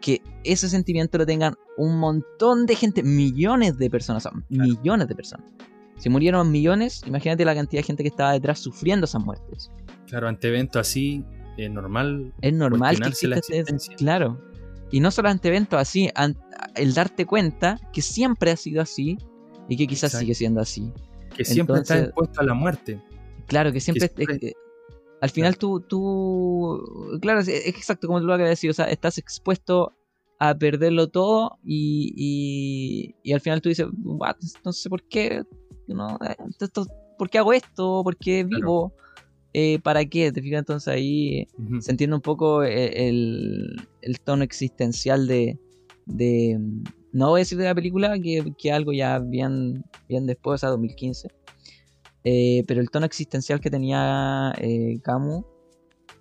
que 0.00 0.22
ese 0.44 0.68
sentimiento 0.68 1.18
lo 1.18 1.26
tengan 1.26 1.54
un 1.76 1.98
montón 1.98 2.66
de 2.66 2.76
gente, 2.76 3.02
millones 3.02 3.78
de 3.78 3.90
personas, 3.90 4.28
millones 4.48 5.08
de 5.08 5.14
personas. 5.16 5.50
Si 5.96 6.08
murieron 6.08 6.52
millones, 6.52 7.02
imagínate 7.06 7.44
la 7.44 7.54
cantidad 7.54 7.80
de 7.80 7.86
gente 7.86 8.02
que 8.04 8.10
estaba 8.10 8.32
detrás 8.32 8.60
sufriendo 8.60 9.06
esas 9.06 9.24
muertes. 9.24 9.70
Claro, 10.06 10.28
ante 10.28 10.48
eventos 10.48 10.80
así, 10.80 11.24
es 11.56 11.70
normal. 11.70 12.32
Es 12.40 12.52
normal 12.52 13.00
que 13.00 13.08
exista 13.08 13.36
este, 13.36 13.94
Claro. 13.96 14.40
Y 14.90 15.00
no 15.00 15.10
solo 15.10 15.28
ante 15.28 15.48
eventos 15.48 15.80
así, 15.80 16.10
el 16.76 16.94
darte 16.94 17.26
cuenta 17.26 17.80
que 17.92 18.02
siempre 18.02 18.50
ha 18.52 18.56
sido 18.56 18.80
así 18.80 19.18
y 19.68 19.76
que 19.76 19.86
quizás 19.86 20.12
sigue 20.12 20.34
siendo 20.34 20.60
así. 20.60 20.92
Que 21.36 21.44
siempre 21.44 21.80
está 21.80 21.98
expuesto 21.98 22.40
a 22.40 22.44
la 22.44 22.54
muerte. 22.54 23.02
Claro, 23.46 23.72
que 23.72 23.80
siempre, 23.80 24.10
al 25.20 25.30
final 25.30 25.56
tú, 25.56 25.80
tú, 25.80 27.18
claro, 27.22 27.40
es, 27.40 27.48
exacto 27.48 28.06
como 28.06 28.20
tú 28.20 28.26
lo 28.26 28.34
acabas 28.34 28.46
de 28.46 28.50
decir, 28.50 28.70
o 28.70 28.74
sea, 28.74 28.86
estás 28.86 29.18
expuesto 29.18 29.92
a 30.38 30.54
perderlo 30.54 31.08
todo 31.08 31.58
y, 31.64 33.14
y, 33.22 33.32
al 33.32 33.40
final 33.40 33.62
tú 33.62 33.70
dices, 33.70 33.86
no 34.64 34.72
sé 34.72 34.90
por 34.90 35.02
qué, 35.04 35.42
no, 35.88 36.18
eh, 36.26 36.36
¿por 37.16 37.30
qué 37.30 37.38
hago 37.38 37.52
esto? 37.52 38.02
¿Por 38.04 38.16
qué 38.16 38.44
vivo? 38.44 38.92
Eh, 39.54 39.78
¿Para 39.78 40.04
qué? 40.04 40.32
¿Te 40.32 40.42
fijas? 40.42 40.58
Entonces 40.58 40.88
ahí 40.88 41.46
se 41.80 41.90
entiende 41.90 42.16
un 42.16 42.22
poco 42.22 42.64
e, 42.64 43.08
el, 43.08 43.76
el, 44.02 44.20
tono 44.20 44.42
existencial 44.42 45.26
de, 45.26 45.58
de, 46.06 46.58
no 47.12 47.30
voy 47.30 47.38
a 47.38 47.42
decir 47.42 47.56
de 47.56 47.64
la 47.64 47.74
película, 47.74 48.18
que, 48.20 48.52
que 48.58 48.72
algo 48.72 48.92
ya 48.92 49.20
bien, 49.20 49.84
bien 50.08 50.26
después, 50.26 50.64
a 50.64 50.68
2015 50.68 51.28
eh, 52.24 52.64
pero 52.66 52.80
el 52.80 52.90
tono 52.90 53.04
existencial 53.04 53.60
que 53.60 53.70
tenía 53.70 54.52
eh, 54.58 54.98
Camus 55.02 55.44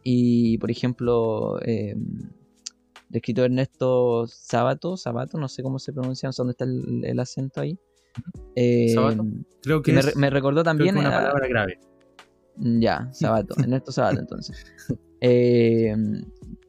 y, 0.04 0.58
por 0.58 0.70
ejemplo, 0.70 1.62
eh, 1.62 1.96
el 1.96 3.16
escritor 3.16 3.46
Ernesto 3.46 4.28
Sabato, 4.28 4.98
Sabato, 4.98 5.38
no 5.38 5.48
sé 5.48 5.64
cómo 5.64 5.80
se 5.80 5.94
pronuncia, 5.94 6.28
no 6.28 6.34
sé 6.34 6.42
dónde 6.42 6.52
está 6.52 6.66
el, 6.66 7.20
acento 7.20 7.62
ahí. 7.62 7.80
Sabato, 8.94 9.26
creo 9.62 9.82
que, 9.82 9.98
me, 10.18 10.30
recordó 10.30 10.62
también. 10.62 10.98
una 10.98 11.10
palabra 11.10 11.48
grave. 11.48 11.80
Ya, 12.58 13.10
Sabato, 13.12 13.56
Ernesto 13.60 13.92
Sabato, 13.92 14.20
entonces. 14.20 14.66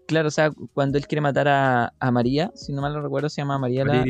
claro, 0.07 0.29
o 0.29 0.31
sea, 0.31 0.51
cuando 0.73 0.99
él 0.99 1.07
quiere 1.07 1.21
matar 1.21 1.49
a, 1.49 2.11
María, 2.11 2.51
si 2.55 2.73
no 2.73 2.83
mal 2.83 2.93
lo 2.93 3.03
recuerdo, 3.03 3.29
se 3.29 3.41
llama 3.41 3.59
María, 3.59 3.85
la, 3.85 4.05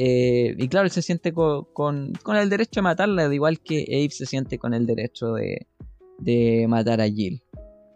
eh, 0.00 0.54
y 0.56 0.68
claro, 0.68 0.84
él 0.84 0.92
se 0.92 1.02
siente 1.02 1.32
con, 1.32 2.12
el 2.40 2.48
derecho 2.48 2.78
de 2.78 2.82
matarla, 2.82 3.28
de 3.28 3.34
igual 3.34 3.58
que 3.58 3.84
Abe 3.88 4.10
se 4.10 4.26
siente 4.26 4.56
con 4.56 4.72
el 4.72 4.86
derecho 4.86 5.32
de, 5.32 6.66
matar 6.68 7.00
a 7.00 7.08
Jill. 7.08 7.42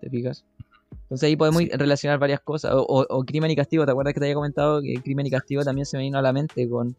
¿Te 0.00 0.10
fijas? 0.10 0.44
Entonces 1.02 1.28
ahí 1.28 1.36
podemos 1.36 1.62
relacionar 1.72 2.18
varias 2.18 2.40
cosas. 2.40 2.72
O, 2.74 3.24
Crimen 3.24 3.52
y 3.52 3.56
Castigo, 3.56 3.84
¿te 3.84 3.92
acuerdas 3.92 4.14
que 4.14 4.18
te 4.18 4.26
había 4.26 4.34
comentado 4.34 4.82
que 4.82 4.94
Crimen 4.94 5.26
y 5.26 5.30
Castigo 5.30 5.62
también 5.62 5.86
se 5.86 5.96
me 5.96 6.02
vino 6.02 6.18
a 6.18 6.22
la 6.22 6.32
mente 6.32 6.68
con, 6.68 6.96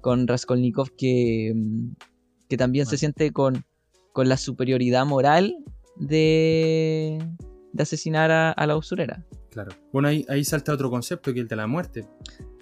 con 0.00 0.28
Raskolnikov 0.28 0.94
que, 0.96 1.52
que 2.48 2.56
también 2.56 2.86
se 2.86 2.98
siente 2.98 3.32
con, 3.32 3.64
con 4.16 4.30
la 4.30 4.38
superioridad 4.38 5.04
moral 5.04 5.58
de, 5.94 7.22
de 7.74 7.82
asesinar 7.82 8.30
a, 8.30 8.66
la 8.66 8.74
usurera. 8.74 9.22
Claro. 9.50 9.72
Bueno, 9.92 10.08
ahí, 10.08 10.24
ahí 10.30 10.42
salta 10.42 10.72
otro 10.72 10.88
concepto 10.88 11.34
que 11.34 11.40
es 11.40 11.42
el 11.42 11.48
de 11.48 11.56
la 11.56 11.66
muerte. 11.66 12.08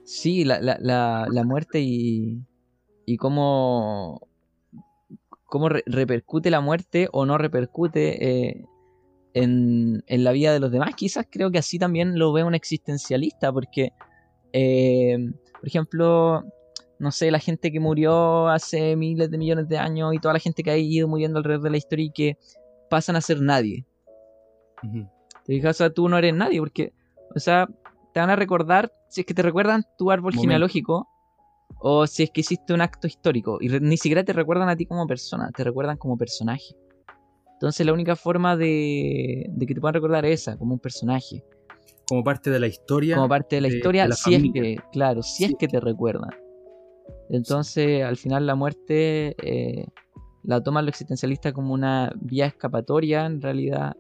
Sí, 0.03 0.45
la, 0.45 0.61
la, 0.61 1.29
la, 1.31 1.45
muerte 1.45 1.79
y, 1.81 2.43
y 3.07 3.17
cómo, 3.19 4.27
cómo 5.45 5.69
repercute 5.69 6.51
la 6.51 6.61
muerte 6.61 7.09
o 7.13 7.25
no 7.25 7.39
repercute 7.39 8.49
eh, 8.49 8.65
en, 9.35 10.03
en, 10.09 10.25
la 10.25 10.33
vida 10.33 10.53
de 10.53 10.59
los 10.59 10.73
demás. 10.73 10.97
Quizás 10.97 11.25
creo 11.31 11.53
que 11.53 11.59
así 11.59 11.79
también 11.79 12.19
lo 12.19 12.33
ve 12.33 12.43
un 12.43 12.57
existencialista, 12.57 13.53
porque, 13.53 13.93
eh, 14.53 15.19
por 15.53 15.69
ejemplo, 15.69 16.43
no 17.05 17.13
sé, 17.13 17.31
la 17.31 17.39
gente 17.39 17.71
que 17.71 17.81
murió 17.81 18.49
hace 18.49 18.97
miles 18.97 19.31
de 19.31 19.37
millones 19.37 19.69
de 19.69 19.77
años 19.77 20.15
y 20.15 20.19
toda 20.19 20.33
la 20.33 20.41
gente 20.41 20.63
que 20.63 20.71
ha 20.71 20.79
ido 20.79 21.07
muriendo 21.07 21.39
alrededor 21.39 21.65
de 21.65 21.71
la 21.71 21.77
historia 21.77 22.07
y 22.07 22.11
que 22.11 22.39
pasan 22.89 23.15
a 23.15 23.21
ser 23.21 23.43
nadie. 23.43 23.85
Te 24.83 25.53
fijas, 25.53 25.77
o 25.77 25.79
sea, 25.79 25.91
tú 25.91 26.09
no 26.09 26.17
eres 26.17 26.35
nadie, 26.35 26.59
porque, 26.61 26.95
o 27.37 27.39
sea, 27.39 27.69
te 28.15 28.21
van 28.21 28.31
a 28.31 28.37
recordar, 28.37 28.91
si 29.11 29.21
es 29.21 29.27
que 29.27 29.35
te 29.35 29.43
recuerdan 29.43 29.85
tu 29.99 30.11
árbol 30.11 30.33
genealógico, 30.33 31.07
o 31.79 32.07
si 32.07 32.23
es 32.23 32.31
que 32.31 32.41
hiciste 32.41 32.73
un 32.73 32.81
acto 32.81 33.07
histórico, 33.07 33.59
y 33.61 33.69
ni 33.69 33.99
siquiera 33.99 34.25
te 34.25 34.33
recuerdan 34.33 34.71
a 34.71 34.77
ti 34.77 34.87
como 34.87 35.07
persona, 35.07 35.51
te 35.55 35.63
recuerdan 35.63 35.99
como 35.99 36.17
personaje. 36.17 36.75
Entonces 37.53 37.85
la 37.85 37.93
única 37.93 38.17
forma 38.17 38.57
de, 38.57 39.51
que 39.61 39.75
te 39.75 39.81
puedan 39.81 39.95
recordar 39.95 40.25
es 40.25 40.41
esa, 40.41 40.57
como 40.57 40.73
un 40.73 40.81
personaje. 40.81 41.45
Como 42.09 42.25
parte 42.25 42.49
de 42.49 42.61
la 42.61 42.67
historia. 42.67 43.17
Como 43.17 43.29
parte 43.29 43.57
de 43.57 43.63
la 43.63 43.69
historia, 43.69 44.11
si 44.13 44.35
es 44.35 44.43
que, 44.55 44.77
claro, 44.91 45.23
si 45.23 45.45
es 45.45 45.55
que 45.59 45.69
te 45.69 45.81
recuerdan. 45.81 46.31
Entonces, 47.31 48.05
al 48.05 48.17
final 48.17 48.47
la 48.47 48.55
muerte 48.55 49.35
eh, 49.43 49.87
la 50.43 50.63
toma 50.63 50.83
lo 50.83 50.89
existencialista 50.89 51.53
como 51.53 51.73
una 51.73 52.13
vía 52.21 52.47
escapatoria, 52.47 53.27
en 53.27 53.41
realidad, 53.41 53.97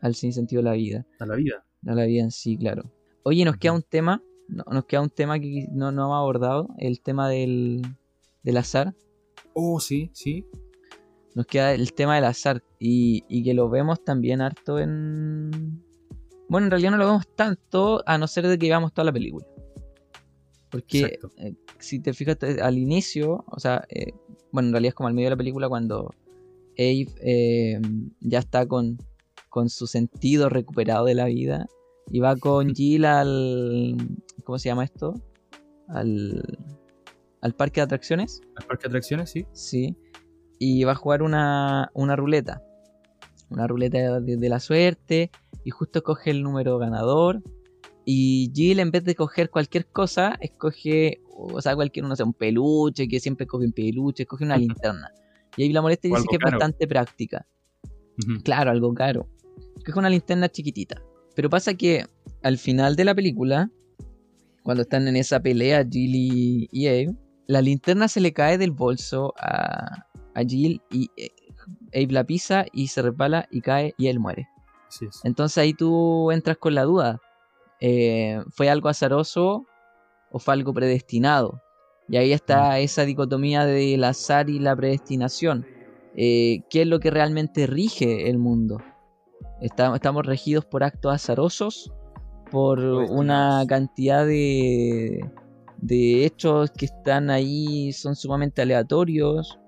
al 0.00 0.14
sinsentido 0.14 0.62
de 0.62 0.68
la 0.68 0.74
vida. 0.74 1.06
A 1.20 1.26
la 1.26 1.36
vida 1.36 1.64
a 1.86 1.94
la 1.94 2.04
vida 2.04 2.22
en 2.22 2.30
sí, 2.30 2.56
claro. 2.56 2.90
Oye, 3.22 3.44
nos 3.44 3.56
queda 3.56 3.72
un 3.72 3.82
tema, 3.82 4.22
nos 4.48 4.84
queda 4.84 5.00
un 5.00 5.10
tema 5.10 5.38
que 5.38 5.66
no, 5.72 5.92
no 5.92 6.04
hemos 6.04 6.16
abordado, 6.16 6.68
el 6.78 7.00
tema 7.00 7.28
del, 7.28 7.82
del 8.42 8.56
azar. 8.56 8.94
Oh, 9.54 9.80
sí, 9.80 10.10
sí. 10.12 10.46
Nos 11.34 11.46
queda 11.46 11.72
el 11.72 11.92
tema 11.94 12.14
del 12.16 12.24
azar 12.24 12.62
y, 12.78 13.24
y 13.28 13.42
que 13.42 13.54
lo 13.54 13.68
vemos 13.68 14.04
también 14.04 14.40
harto 14.40 14.78
en... 14.78 15.82
Bueno, 16.48 16.66
en 16.66 16.70
realidad 16.70 16.92
no 16.92 16.98
lo 16.98 17.06
vemos 17.06 17.26
tanto 17.34 18.02
a 18.06 18.18
no 18.18 18.26
ser 18.26 18.46
de 18.46 18.58
que 18.58 18.68
veamos 18.68 18.92
toda 18.92 19.06
la 19.06 19.12
película. 19.12 19.46
Porque 20.74 21.20
eh, 21.38 21.54
si 21.78 22.00
te 22.00 22.12
fijas 22.12 22.36
al 22.60 22.78
inicio, 22.78 23.44
o 23.46 23.60
sea, 23.60 23.84
eh, 23.90 24.12
bueno, 24.50 24.70
en 24.70 24.72
realidad 24.72 24.88
es 24.88 24.94
como 24.96 25.06
al 25.06 25.14
medio 25.14 25.26
de 25.26 25.30
la 25.30 25.36
película 25.36 25.68
cuando 25.68 26.12
Abe 26.76 27.06
eh, 27.22 27.80
ya 28.18 28.40
está 28.40 28.66
con, 28.66 28.98
con 29.50 29.68
su 29.68 29.86
sentido 29.86 30.48
recuperado 30.48 31.04
de 31.04 31.14
la 31.14 31.26
vida. 31.26 31.68
Y 32.10 32.18
va 32.18 32.34
con 32.34 32.74
Jill 32.74 33.04
al. 33.04 34.18
¿Cómo 34.42 34.58
se 34.58 34.68
llama 34.68 34.82
esto? 34.82 35.14
Al. 35.86 36.42
Al 37.40 37.54
parque 37.54 37.80
de 37.80 37.84
atracciones. 37.84 38.40
Al 38.56 38.66
parque 38.66 38.82
de 38.82 38.88
atracciones, 38.88 39.30
sí. 39.30 39.46
Sí. 39.52 39.96
Y 40.58 40.82
va 40.82 40.92
a 40.92 40.96
jugar 40.96 41.22
una, 41.22 41.92
una 41.94 42.16
ruleta. 42.16 42.64
Una 43.48 43.68
ruleta 43.68 44.18
de, 44.18 44.48
la 44.48 44.58
suerte. 44.58 45.30
Y 45.62 45.70
justo 45.70 46.02
coge 46.02 46.32
el 46.32 46.42
número 46.42 46.78
ganador. 46.78 47.44
Y 48.04 48.52
Jill, 48.54 48.80
en 48.80 48.90
vez 48.90 49.04
de 49.04 49.14
coger 49.14 49.50
cualquier 49.50 49.86
cosa, 49.86 50.36
escoge, 50.40 51.22
o 51.36 51.60
sea, 51.60 51.74
cualquier, 51.74 52.06
no 52.06 52.14
sé, 52.16 52.22
un 52.22 52.34
peluche, 52.34 53.08
que 53.08 53.20
siempre 53.20 53.46
coge 53.46 53.66
un 53.66 53.72
peluche, 53.72 54.24
escoge 54.24 54.44
una 54.44 54.56
linterna. 54.56 55.10
Y 55.56 55.62
ahí 55.62 55.72
la 55.72 55.82
molesta 55.82 56.08
y 56.08 56.10
dice 56.10 56.26
que 56.28 56.36
es 56.36 56.50
bastante 56.50 56.86
práctica. 56.86 57.46
Claro, 58.44 58.70
algo 58.70 58.92
caro 58.94 59.28
es 59.90 59.96
una 59.96 60.10
linterna 60.10 60.48
chiquitita. 60.48 61.02
Pero 61.34 61.50
pasa 61.50 61.74
que 61.74 62.06
al 62.42 62.58
final 62.58 62.96
de 62.96 63.04
la 63.04 63.14
película, 63.14 63.70
cuando 64.62 64.82
están 64.82 65.08
en 65.08 65.16
esa 65.16 65.40
pelea 65.40 65.86
Jill 65.88 66.68
y, 66.70 66.86
Abe, 66.86 67.16
la 67.46 67.60
linterna 67.60 68.08
se 68.08 68.20
le 68.20 68.32
cae 68.32 68.56
del 68.56 68.70
bolso 68.70 69.34
a, 69.38 70.06
a 70.34 70.42
Jill 70.46 70.80
y 70.90 71.10
eh, 71.16 71.30
Abe 71.92 72.12
la 72.12 72.24
pisa 72.24 72.66
y 72.72 72.88
se 72.88 73.02
resbala 73.02 73.48
y 73.50 73.60
cae 73.60 73.94
y 73.98 74.08
él 74.08 74.20
muere. 74.20 74.48
Entonces 75.24 75.58
ahí 75.58 75.74
tú 75.74 76.30
entras 76.30 76.56
con 76.56 76.74
la 76.74 76.84
duda. 76.84 77.20
Eh, 77.80 78.42
¿Fue 78.52 78.68
algo 78.68 78.88
azaroso 78.88 79.66
o 80.30 80.38
fue 80.38 80.54
algo 80.54 80.72
predestinado? 80.72 81.60
Y 82.08 82.16
ahí 82.16 82.32
está 82.32 82.70
mm. 82.70 82.76
esa 82.82 83.04
dicotomía 83.04 83.64
del 83.64 84.04
azar 84.04 84.50
y 84.50 84.58
la 84.58 84.76
predestinación. 84.76 85.66
Eh, 86.16 86.62
¿Qué 86.70 86.82
es 86.82 86.86
lo 86.86 87.00
que 87.00 87.10
realmente 87.10 87.66
rige 87.66 88.28
el 88.28 88.38
mundo? 88.38 88.78
estamos 89.60 90.26
regidos 90.26 90.66
por 90.66 90.84
actos 90.84 91.14
azarosos, 91.14 91.90
por 92.50 92.80
una 92.80 93.64
cantidad 93.66 94.26
de, 94.26 95.24
de 95.78 96.24
hechos 96.24 96.70
que 96.70 96.86
están 96.86 97.30
ahí, 97.30 97.92
son 97.92 98.14
sumamente 98.14 98.62
aleatorios 98.62 99.58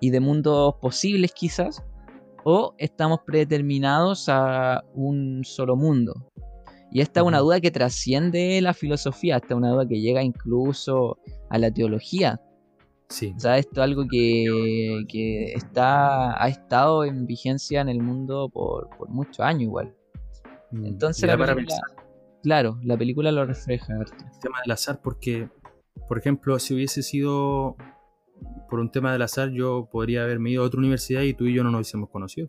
y 0.00 0.10
de 0.10 0.20
mundos 0.20 0.74
posibles 0.80 1.32
quizás, 1.32 1.82
o 2.44 2.74
estamos 2.78 3.20
predeterminados 3.26 4.28
a 4.28 4.84
un 4.94 5.42
solo 5.44 5.76
mundo. 5.76 6.14
Y 6.90 7.00
esta 7.00 7.20
es 7.20 7.26
una 7.26 7.40
duda 7.40 7.60
que 7.60 7.70
trasciende 7.70 8.60
la 8.60 8.74
filosofía, 8.74 9.36
esta 9.36 9.48
es 9.48 9.56
una 9.58 9.70
duda 9.70 9.86
que 9.86 10.00
llega 10.00 10.22
incluso 10.22 11.18
a 11.50 11.58
la 11.58 11.70
teología. 11.70 12.40
Sí. 13.08 13.32
O 13.36 13.40
sea, 13.40 13.58
esto 13.58 13.80
es 13.80 13.84
algo 13.84 14.06
que, 14.08 15.04
que 15.08 15.52
está, 15.52 16.42
ha 16.42 16.48
estado 16.48 17.04
en 17.04 17.26
vigencia 17.26 17.80
en 17.80 17.88
el 17.88 18.02
mundo 18.02 18.48
por, 18.48 18.88
por 18.96 19.08
muchos 19.08 19.40
años 19.40 19.62
igual. 19.62 19.94
Mm, 20.72 20.86
Entonces 20.86 21.26
la 21.26 21.36
para 21.36 21.54
película, 21.54 21.80
pensar 21.80 22.06
claro, 22.46 22.78
la 22.84 22.96
película 22.96 23.32
lo 23.32 23.44
refleja 23.44 23.92
el 23.94 24.38
tema 24.40 24.60
del 24.62 24.70
azar 24.70 25.00
porque, 25.02 25.48
por 26.06 26.16
ejemplo, 26.16 26.56
si 26.60 26.74
hubiese 26.74 27.02
sido 27.02 27.74
por 28.70 28.78
un 28.78 28.92
tema 28.92 29.12
del 29.12 29.22
azar, 29.22 29.50
yo 29.50 29.88
podría 29.90 30.22
haberme 30.22 30.50
ido 30.50 30.62
a 30.62 30.66
otra 30.66 30.78
universidad 30.78 31.22
y 31.22 31.34
tú 31.34 31.46
y 31.46 31.54
yo 31.54 31.64
no 31.64 31.72
nos 31.72 31.78
hubiésemos 31.78 32.08
conocido. 32.08 32.48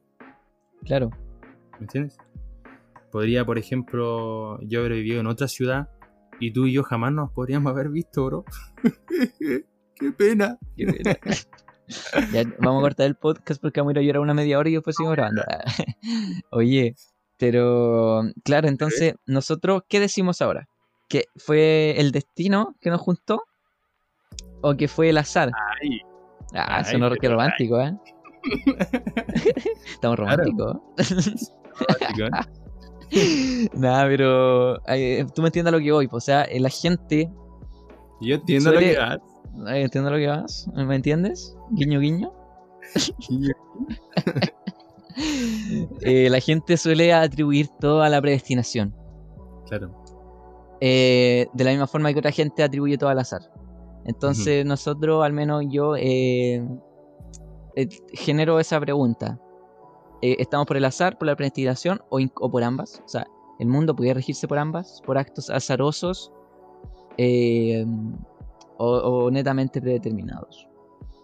Claro, 0.86 1.10
¿Me 1.80 1.86
entiendes? 1.86 2.18
Podría, 3.12 3.46
por 3.46 3.58
ejemplo, 3.58 4.60
yo 4.62 4.80
haber 4.82 4.94
vivido 4.94 5.20
en 5.20 5.28
otra 5.28 5.48
ciudad 5.48 5.90
y 6.40 6.52
tú 6.52 6.66
y 6.68 6.74
yo 6.74 6.84
jamás 6.84 7.12
nos 7.14 7.32
podríamos 7.32 7.72
haber 7.72 7.90
visto, 7.90 8.26
bro. 8.26 8.46
Qué 10.00 10.12
pena. 10.12 10.58
qué 10.76 10.86
pena. 10.88 11.18
Ya, 12.34 12.44
vamos 12.60 12.80
a 12.80 12.82
cortar 12.82 13.06
el 13.06 13.16
podcast 13.16 13.62
porque 13.62 13.80
vamos 13.80 13.92
a 13.92 13.94
ir 13.94 14.00
a 14.00 14.02
llorar 14.02 14.22
una 14.22 14.34
media 14.34 14.60
hora 14.60 14.68
y 14.68 14.74
después 14.74 14.94
seguimos 14.98 15.16
grabando. 15.16 15.42
Oye, 16.52 16.96
pero 17.38 18.24
claro, 18.44 18.68
entonces, 18.68 19.16
nosotros, 19.26 19.84
¿qué 19.88 20.02
decimos 20.02 20.42
ahora? 20.42 20.68
¿Que 21.08 21.28
fue 21.38 21.96
el 21.98 22.12
destino 22.12 22.76
que 22.82 22.90
nos 22.90 23.00
juntó? 23.00 23.42
¿O 24.62 24.76
que 24.76 24.90
fue 24.90 25.12
el 25.12 25.18
azar? 25.18 25.50
Ay, 25.82 26.02
Ah, 26.54 26.80
Ay, 26.80 26.84
sonó 26.92 27.10
pero- 27.22 27.36
romántico, 27.36 27.80
¿eh? 27.80 27.98
Estamos 29.86 30.18
Claro. 30.18 30.26
románticos. 30.26 30.78
romántico, 31.88 32.26
¿eh? 32.26 32.67
Nada, 33.74 34.06
pero 34.06 34.78
eh, 34.88 35.26
tú 35.34 35.42
me 35.42 35.48
entiendes 35.48 35.74
a 35.74 35.78
lo 35.78 35.84
que 35.84 35.92
voy. 35.92 36.08
pues, 36.08 36.24
O 36.24 36.26
sea, 36.26 36.44
eh, 36.44 36.60
la 36.60 36.70
gente. 36.70 37.32
Yo 38.22 38.36
entiendo 38.36 38.72
lo 38.72 38.80
que 38.80 38.98
vas. 38.98 39.18
eh, 39.70 39.82
¿Entiendes 39.82 40.12
lo 40.12 40.18
que 40.18 40.28
vas? 40.28 40.70
¿Me 40.74 40.96
entiendes? 40.96 41.56
Guiño, 41.72 42.00
guiño. 42.00 42.34
Eh, 46.02 46.30
la 46.30 46.40
gente 46.40 46.78
suele 46.78 47.12
atribuir 47.12 47.70
todo 47.80 48.04
a 48.04 48.10
la 48.10 48.22
predestinación. 48.22 48.96
Claro. 49.68 49.92
De 50.80 51.48
la 51.56 51.72
misma 51.72 51.88
forma 51.88 52.14
que 52.14 52.20
otra 52.20 52.30
gente 52.32 52.62
atribuye 52.62 53.00
todo 53.00 53.10
al 53.10 53.18
azar. 53.18 53.42
Entonces, 54.06 54.64
nosotros, 54.64 55.26
al 55.26 55.34
menos 55.34 55.64
yo, 55.72 55.96
genero 58.14 58.60
esa 58.60 58.80
pregunta. 58.80 59.40
Eh, 60.22 60.36
¿Estamos 60.40 60.66
por 60.68 60.78
el 60.78 60.86
azar, 60.86 61.18
por 61.18 61.28
la 61.28 61.36
predestinación 61.36 62.02
o, 62.10 62.20
o 62.40 62.50
por 62.50 62.64
ambas? 62.64 63.02
O 63.06 63.08
sea, 63.08 63.28
¿el 63.60 63.68
mundo 63.68 63.96
podría 63.96 64.14
regirse 64.16 64.48
por 64.48 64.58
ambas? 64.58 65.02
¿Por 65.06 65.18
actos 65.18 65.50
azarosos? 65.50 66.32
eh, 67.20 67.84
o, 68.78 68.88
o 68.98 69.32
netamente 69.32 69.82
predeterminados? 69.82 70.68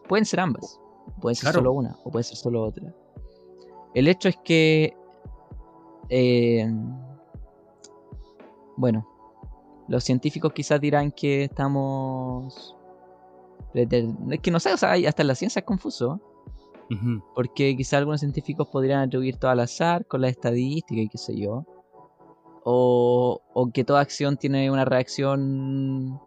Pueden 0.08 0.26
ser 0.26 0.40
ambas. 0.40 0.80
Puede 1.22 1.36
ser 1.36 1.44
Claro. 1.44 1.60
solo 1.60 1.72
una 1.74 1.96
o 2.04 2.10
puede 2.10 2.24
ser 2.24 2.36
solo 2.38 2.64
otra. 2.64 2.92
El 3.94 4.08
hecho 4.08 4.30
es 4.30 4.38
que... 4.44 4.96
eh, 6.10 6.68
bueno, 8.76 9.08
los 9.88 10.04
científicos 10.04 10.52
quizás 10.54 10.82
dirán 10.82 11.12
que 11.12 11.44
estamos... 11.44 12.76
Es 13.76 14.40
que 14.42 14.50
no 14.52 14.60
sé, 14.60 14.74
o 14.74 14.78
sea, 14.78 14.94
hasta 15.08 15.22
en 15.22 15.28
la 15.28 15.36
ciencia 15.36 15.60
es 15.60 15.66
confuso. 15.66 16.20
Porque 17.36 17.76
quizás 17.76 17.94
algunos 18.00 18.20
científicos 18.20 18.68
podrían 18.68 19.02
atribuir 19.02 19.38
todo 19.38 19.52
al 19.52 19.60
azar 19.60 20.06
con 20.06 20.22
la 20.22 20.30
estadística 20.30 21.02
y 21.02 21.10
qué 21.10 21.18
sé 21.18 21.38
yo. 21.38 21.66
O, 22.66 23.42
o 23.54 23.72
que 23.72 23.84
toda 23.84 24.00
acción 24.00 24.38
tiene 24.38 24.72
una 24.72 24.86
reacción 24.86 26.20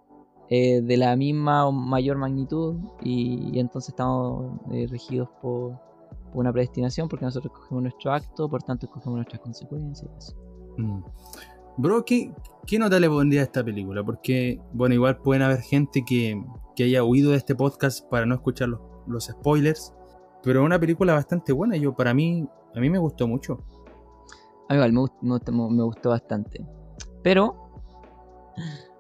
eh, 0.48 0.80
de 0.82 0.96
la 0.96 1.16
misma 1.16 1.66
o 1.66 1.72
mayor 1.72 2.18
magnitud 2.18 2.76
y, 3.02 3.50
y 3.52 3.58
entonces 3.58 3.88
estamos 3.90 4.60
eh, 4.70 4.86
regidos 4.88 5.28
por, 5.40 5.72
por 6.32 6.40
una 6.40 6.52
predestinación 6.52 7.08
porque 7.08 7.24
nosotros 7.24 7.52
escogemos 7.52 7.82
nuestro 7.82 8.12
acto, 8.12 8.48
por 8.48 8.62
tanto 8.62 8.86
escogemos 8.86 9.16
nuestras 9.16 9.40
consecuencias. 9.40 10.36
Mm. 10.76 11.00
Bro, 11.78 12.04
¿qué, 12.04 12.32
¿qué 12.66 12.78
nota 12.78 12.98
le 12.98 13.08
pondría 13.08 13.42
a 13.42 13.44
esta 13.44 13.62
película? 13.64 14.02
Porque, 14.02 14.60
bueno, 14.72 14.94
igual 14.94 15.18
pueden 15.18 15.42
haber 15.42 15.60
gente 15.60 16.04
que, 16.06 16.42
que 16.74 16.84
haya 16.84 17.04
huido 17.04 17.32
de 17.32 17.38
este 17.38 17.54
podcast 17.54 18.08
para 18.08 18.24
no 18.24 18.34
escuchar 18.34 18.68
los, 18.68 18.80
los 19.06 19.24
spoilers. 19.24 19.92
Pero 20.42 20.60
es 20.60 20.66
una 20.66 20.78
película 20.78 21.14
bastante 21.14 21.52
buena. 21.52 21.76
Yo, 21.76 21.94
para 21.94 22.14
mí, 22.14 22.46
a 22.74 22.80
mí 22.80 22.88
me 22.90 22.98
gustó 22.98 23.26
mucho. 23.26 23.64
Igual 24.68 24.92
me, 24.92 25.00
gust- 25.00 25.20
me 25.22 25.30
gustó, 25.30 25.52
me 25.52 25.82
gustó 25.82 26.10
bastante. 26.10 26.64
Pero... 27.22 27.62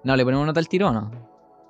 No, 0.04 0.14
le 0.16 0.24
ponemos 0.24 0.46
nota 0.46 0.60
al 0.60 0.68
tiro 0.68 0.88
o 0.88 0.92
no. 0.92 1.10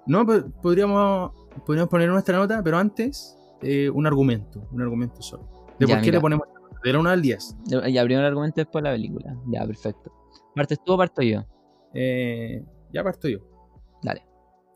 No, 0.06 0.24
podríamos, 0.62 1.32
podríamos 1.64 1.88
poner 1.90 2.08
nuestra 2.08 2.36
nota, 2.38 2.62
pero 2.62 2.78
antes, 2.78 3.36
eh, 3.62 3.88
un 3.90 4.06
argumento. 4.06 4.66
Un 4.72 4.82
argumento 4.82 5.22
solo. 5.22 5.44
¿De 5.78 5.86
Ya, 5.86 5.94
por 5.94 6.02
qué 6.02 6.06
mira. 6.10 6.18
le 6.18 6.20
ponemos? 6.20 6.46
De 6.84 6.92
la 6.92 6.98
1 7.00 7.10
al 7.10 7.22
10. 7.22 7.56
Ya 7.66 8.02
primero 8.04 8.20
el 8.20 8.26
argumento 8.26 8.60
después 8.60 8.84
la 8.84 8.92
película. 8.92 9.36
Ya, 9.48 9.64
perfecto. 9.66 10.12
¿Partes 10.54 10.78
tú 10.84 10.92
o 10.92 10.96
parto 10.98 11.22
yo? 11.22 11.44
Eh, 11.94 12.62
ya 12.92 13.02
parto 13.02 13.28
yo. 13.28 13.38
Dale. 14.02 14.24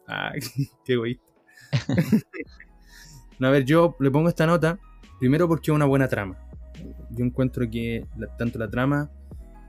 Ah, 0.09 0.33
qué 0.85 0.94
egoísta. 0.94 1.33
No, 3.40 3.48
a 3.48 3.50
ver, 3.50 3.64
yo 3.64 3.96
le 3.98 4.11
pongo 4.11 4.29
esta 4.29 4.46
nota 4.46 4.79
primero 5.18 5.48
porque 5.48 5.70
es 5.70 5.74
una 5.74 5.87
buena 5.87 6.09
trama. 6.09 6.37
Yo 7.11 7.24
encuentro 7.24 7.68
que 7.68 8.07
tanto 8.38 8.59
la 8.59 8.70
trama 8.70 9.11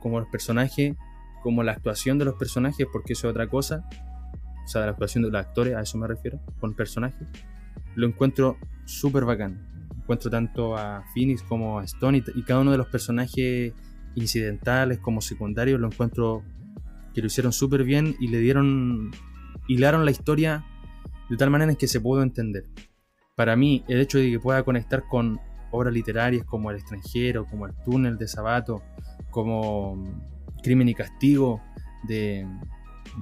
como 0.01 0.19
los 0.19 0.29
personajes, 0.29 0.95
como 1.41 1.63
la 1.63 1.71
actuación 1.71 2.19
de 2.19 2.25
los 2.25 2.35
personajes, 2.35 2.85
porque 2.91 3.13
eso 3.13 3.27
es 3.27 3.31
otra 3.31 3.47
cosa, 3.47 3.87
o 4.63 4.67
sea, 4.67 4.81
la 4.81 4.91
actuación 4.91 5.23
de 5.23 5.31
los 5.31 5.39
actores, 5.39 5.75
a 5.75 5.81
eso 5.81 5.97
me 5.97 6.07
refiero, 6.07 6.39
con 6.59 6.73
personajes, 6.73 7.27
lo 7.95 8.07
encuentro 8.07 8.57
súper 8.85 9.25
bacán. 9.25 9.67
Encuentro 9.97 10.29
tanto 10.29 10.77
a 10.77 11.03
Phoenix 11.13 11.41
como 11.41 11.79
a 11.79 11.85
Stone 11.85 12.23
y, 12.35 12.43
cada 12.43 12.59
uno 12.59 12.71
de 12.71 12.77
los 12.77 12.87
personajes 12.87 13.73
incidentales 14.15 14.99
como 14.99 15.21
secundarios, 15.21 15.79
lo 15.79 15.87
encuentro 15.87 16.43
que 17.13 17.21
lo 17.21 17.27
hicieron 17.27 17.53
súper 17.53 17.83
bien 17.83 18.15
y 18.19 18.27
le 18.27 18.39
dieron, 18.39 19.11
hilaron 19.67 20.03
la 20.03 20.11
historia 20.11 20.65
de 21.29 21.37
tal 21.37 21.49
manera 21.49 21.73
que 21.75 21.87
se 21.87 22.01
pudo 22.01 22.21
entender. 22.21 22.65
Para 23.41 23.55
mí, 23.55 23.83
el 23.87 23.99
hecho 23.99 24.19
de 24.19 24.29
que 24.29 24.39
pueda 24.39 24.61
conectar 24.61 25.07
con 25.09 25.39
obras 25.71 25.91
literarias 25.91 26.45
como 26.45 26.69
El 26.69 26.77
extranjero, 26.77 27.47
como 27.47 27.65
El 27.65 27.73
túnel 27.83 28.15
de 28.15 28.27
Sabato, 28.27 28.83
como 29.31 29.95
mm, 29.95 30.61
Crimen 30.61 30.89
y 30.89 30.93
castigo 30.93 31.59
de, 32.03 32.45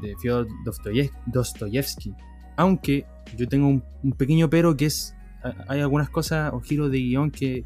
de 0.02 0.16
Fyodor 0.22 0.46
Dostoyev- 0.66 1.14
Dostoyevsky. 1.26 2.14
Aunque 2.58 3.06
yo 3.38 3.48
tengo 3.48 3.70
un, 3.70 4.12
pequeño 4.18 4.50
pero 4.50 4.76
que 4.76 4.88
es, 4.88 5.16
ha- 5.42 5.56
hay 5.70 5.80
algunas 5.80 6.10
cosas 6.10 6.52
o 6.54 6.60
giros 6.60 6.92
de 6.92 6.98
guion 6.98 7.32
que 7.32 7.64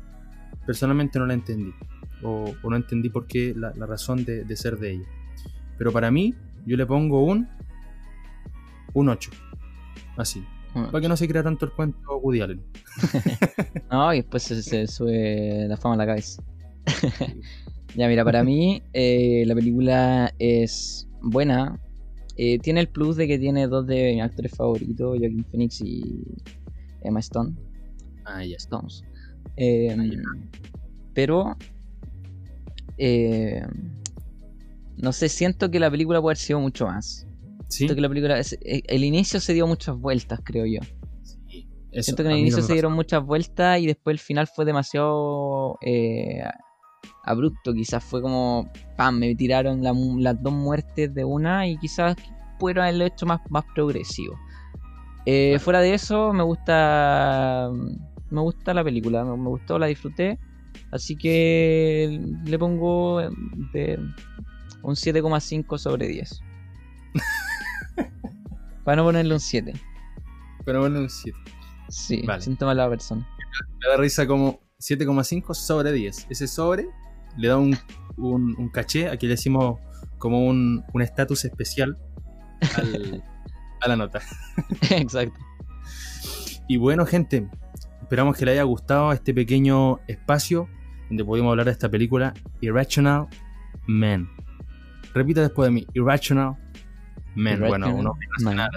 personalmente 0.68 1.18
no 1.18 1.26
la 1.26 1.34
entendí. 1.34 1.74
O, 2.22 2.54
no 2.70 2.76
entendí 2.76 3.10
por 3.10 3.26
qué 3.26 3.56
la, 3.58 3.72
razón 3.88 4.26
de, 4.26 4.44
de 4.44 4.56
ser 4.56 4.78
de 4.78 4.92
ella. 4.92 5.08
Pero 5.80 5.92
para 5.92 6.12
mí, 6.12 6.36
yo 6.68 6.78
le 6.78 6.86
pongo 6.86 7.24
un, 7.26 7.48
un 8.94 9.10
8. 9.10 9.32
Así. 10.18 10.46
Para 10.74 11.02
que 11.02 11.08
no 11.08 11.16
se 11.18 11.28
crea 11.28 11.44
tanto 11.44 11.66
el 11.66 11.72
cuento 11.72 12.18
Woody 12.18 12.42
Allen. 12.42 12.62
No, 13.92 14.12
y 14.14 14.18
después 14.18 14.42
se, 14.44 14.64
se 14.64 14.88
sube 14.88 15.68
la 15.68 15.78
fama 15.78 15.96
a 15.96 15.98
la 16.00 16.06
cabeza. 16.08 16.42
ya, 17.96 18.08
mira, 18.08 18.26
para 18.26 18.44
mí 18.44 18.82
eh, 18.94 19.44
la 19.46 19.54
película 19.54 20.34
es 20.40 21.08
buena. 21.22 21.80
Eh, 22.38 22.58
tiene 22.58 22.80
el 22.80 22.88
plus 22.88 23.16
de 23.16 23.28
que 23.28 23.38
tiene 23.38 23.68
dos 23.68 23.86
de 23.86 24.14
mis 24.14 24.24
actores 24.24 24.52
favoritos, 24.56 25.20
Joaquin 25.20 25.46
Phoenix 25.46 25.82
y 25.82 26.24
Emma 27.04 27.20
Stone. 27.20 27.54
Ah, 28.26 28.44
ya. 28.44 28.58
Stones. 28.58 29.04
Eh, 29.58 29.96
pero 31.14 31.56
eh, 32.98 33.62
no 34.98 35.12
sé, 35.12 35.30
siento 35.30 35.70
que 35.70 35.80
la 35.80 35.92
película 35.92 36.22
puede 36.22 36.32
haber 36.32 36.38
sido 36.38 36.60
mucho 36.60 36.88
más. 36.88 37.28
Sí. 37.74 37.78
Siento 37.80 37.96
que 37.96 38.02
la 38.02 38.10
película 38.10 38.38
es- 38.40 38.54
eh, 38.62 38.84
el 38.88 39.04
inicio 39.04 39.40
se 39.40 39.54
dio 39.54 39.66
muchas 39.66 39.98
vueltas, 39.98 40.40
creo 40.44 40.66
yo. 40.66 40.80
Sí, 41.24 41.68
eso, 41.92 42.04
Siento 42.04 42.22
que 42.24 42.30
en 42.30 42.36
el 42.36 42.40
inicio 42.42 42.60
no 42.62 42.68
se 42.68 42.74
dieron 42.74 42.94
muchas 42.94 43.24
vueltas 43.26 43.80
y 43.80 43.88
después 43.88 44.14
el 44.14 44.20
final 44.20 44.48
fue 44.48 44.64
demasiado 44.66 45.78
eh, 45.82 46.44
abrupto. 47.24 47.74
Quizás 47.74 48.04
fue 48.04 48.22
como, 48.22 48.70
pam, 48.96 49.18
me 49.18 49.34
tiraron 49.36 49.82
la 49.82 49.94
las 50.20 50.42
dos 50.42 50.54
muertes 50.54 51.14
de 51.14 51.24
una 51.26 51.68
y 51.68 51.78
quizás 51.78 52.16
pudieron 52.60 52.84
haberlo 52.84 53.06
hecho 53.06 53.26
más, 53.26 53.42
más 53.50 53.64
progresivo. 53.74 54.36
Eh. 55.26 55.58
Fuera 55.60 55.80
de 55.80 55.94
eso, 55.96 56.32
me 56.34 56.44
gusta 56.44 57.72
me 58.30 58.42
gusta 58.42 58.74
la 58.74 58.84
película, 58.84 59.24
me, 59.24 59.36
me 59.38 59.50
gustó, 59.50 59.80
la 59.80 59.88
disfruté. 59.88 60.38
Así 60.92 61.16
que 61.16 62.20
le 62.46 62.60
pongo 62.60 63.22
de 63.74 64.00
un 64.84 64.96
7,5 64.96 65.78
sobre 65.78 66.08
10. 66.08 66.42
Para 68.84 68.98
no 68.98 69.04
ponerle 69.04 69.34
un 69.34 69.40
7. 69.40 69.74
Pero 70.66 70.82
bueno, 70.82 71.00
un 71.00 71.10
7. 71.10 71.38
Sí, 71.90 72.22
Vale. 72.26 72.42
siento 72.42 72.66
mala 72.66 72.90
persona. 72.90 73.28
Me 73.82 73.88
da 73.90 73.98
risa 73.98 74.26
como 74.28 74.62
7,5 74.80 75.54
sobre 75.54 75.92
10. 75.92 76.28
Ese 76.30 76.48
sobre 76.48 76.88
le 77.38 77.48
da 77.48 77.58
un, 77.58 77.78
un, 78.18 78.56
un 78.58 78.70
caché, 78.70 79.10
aquí 79.10 79.26
le 79.28 79.32
decimos 79.34 79.80
como 80.18 80.46
un 80.46 80.84
un 80.94 81.02
estatus 81.02 81.46
especial 81.46 81.98
al- 82.78 83.24
a 83.82 83.88
la 83.88 83.96
nota. 83.96 84.22
Exacto. 84.92 85.40
Y 86.68 86.78
bueno, 86.78 87.06
gente, 87.06 87.50
esperamos 88.02 88.38
que 88.38 88.46
les 88.46 88.54
haya 88.54 88.64
gustado 88.64 89.12
este 89.12 89.34
pequeño 89.34 90.00
espacio 90.08 90.68
donde 91.10 91.26
pudimos 91.26 91.52
hablar 91.52 91.66
de 91.66 91.74
esta 91.74 91.90
película 91.90 92.34
Irrational 92.62 93.28
Man. 93.88 94.30
Repita 95.14 95.42
después 95.42 95.68
de 95.68 95.72
mí, 95.72 95.88
Irrational 95.94 96.56
Man. 97.36 97.60
Bueno, 97.60 97.88
un 97.96 98.08
hombre 98.08 98.28
irracional, 98.28 98.70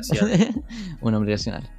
un 1.00 1.14
hombre 1.14 1.32
racional. 1.32 1.70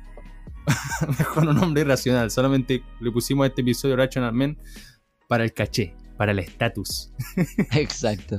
mejor 1.18 1.48
un 1.48 1.58
hombre 1.58 1.82
irracional. 1.82 2.32
Solamente 2.32 2.84
le 3.00 3.12
pusimos 3.12 3.46
a 3.46 3.48
este 3.48 3.62
episodio 3.62 3.94
Irrational 3.94 4.34
Man 4.34 4.58
para 5.28 5.44
el 5.44 5.54
caché, 5.54 5.96
para 6.18 6.32
el 6.32 6.40
estatus, 6.40 7.12
Exacto. 7.72 8.38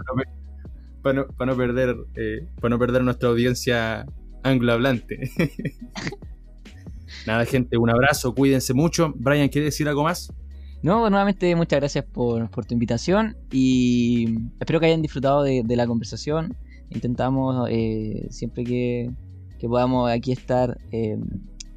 para 1.03 1.20
no, 1.20 1.27
para 1.29 1.53
no 1.53 1.57
perder, 1.57 1.96
eh, 2.16 2.46
para 2.61 2.70
no 2.70 2.79
perder 2.79 3.03
nuestra 3.03 3.29
audiencia 3.29 4.07
anglohablante. 4.42 5.31
Nada, 7.27 7.44
gente, 7.46 7.77
un 7.77 7.90
abrazo, 7.90 8.35
cuídense 8.35 8.74
mucho. 8.74 9.12
Brian, 9.16 9.48
¿quiere 9.48 9.66
decir 9.66 9.88
algo 9.88 10.05
más? 10.05 10.33
No, 10.83 11.01
pues, 11.01 11.11
nuevamente 11.11 11.55
muchas 11.57 11.81
gracias 11.81 12.05
por, 12.05 12.51
por 12.51 12.64
tu 12.64 12.74
invitación 12.74 13.37
y 13.51 14.38
espero 14.61 14.79
que 14.79 14.87
hayan 14.87 15.03
disfrutado 15.03 15.42
de, 15.42 15.62
de 15.64 15.77
la 15.77 15.87
conversación. 15.87 16.57
Intentamos 16.90 17.68
eh, 17.70 18.27
siempre 18.31 18.64
que, 18.64 19.11
que 19.59 19.68
podamos 19.68 20.11
aquí 20.11 20.33
estar 20.33 20.79
eh, 20.90 21.16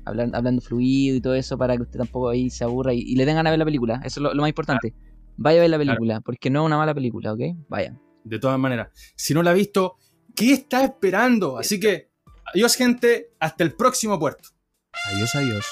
hablan- 0.05 0.33
hablando 0.33 0.61
fluido 0.61 1.17
y 1.17 1.21
todo 1.21 1.35
eso 1.35 1.57
para 1.57 1.75
que 1.75 1.83
usted 1.83 1.99
tampoco 1.99 2.29
ahí 2.29 2.49
se 2.49 2.63
aburra 2.63 2.93
y, 2.93 2.99
y 2.99 3.15
le 3.15 3.25
den 3.25 3.35
ganas 3.35 3.49
de 3.49 3.53
ver 3.53 3.59
la 3.59 3.65
película. 3.65 3.95
Eso 4.05 4.19
es 4.19 4.23
lo, 4.23 4.33
lo 4.33 4.41
más 4.41 4.49
importante. 4.49 4.93
Vaya 5.37 5.59
a 5.59 5.61
ver 5.61 5.69
la 5.69 5.77
película, 5.77 6.21
porque 6.21 6.49
no 6.49 6.61
es 6.61 6.65
una 6.67 6.77
mala 6.77 6.93
película, 6.93 7.33
¿ok? 7.33 7.39
Vaya. 7.67 7.97
De 8.23 8.37
todas 8.39 8.59
maneras, 8.59 8.89
si 9.15 9.33
no 9.33 9.41
la 9.41 9.51
ha 9.51 9.53
visto, 9.53 9.97
¿qué 10.35 10.53
está 10.53 10.83
esperando? 10.83 11.57
Así 11.57 11.79
que, 11.79 12.11
adiós 12.53 12.75
gente, 12.75 13.31
hasta 13.39 13.63
el 13.63 13.73
próximo 13.73 14.19
puerto. 14.19 14.49
Adiós, 15.11 15.35
adiós. 15.35 15.65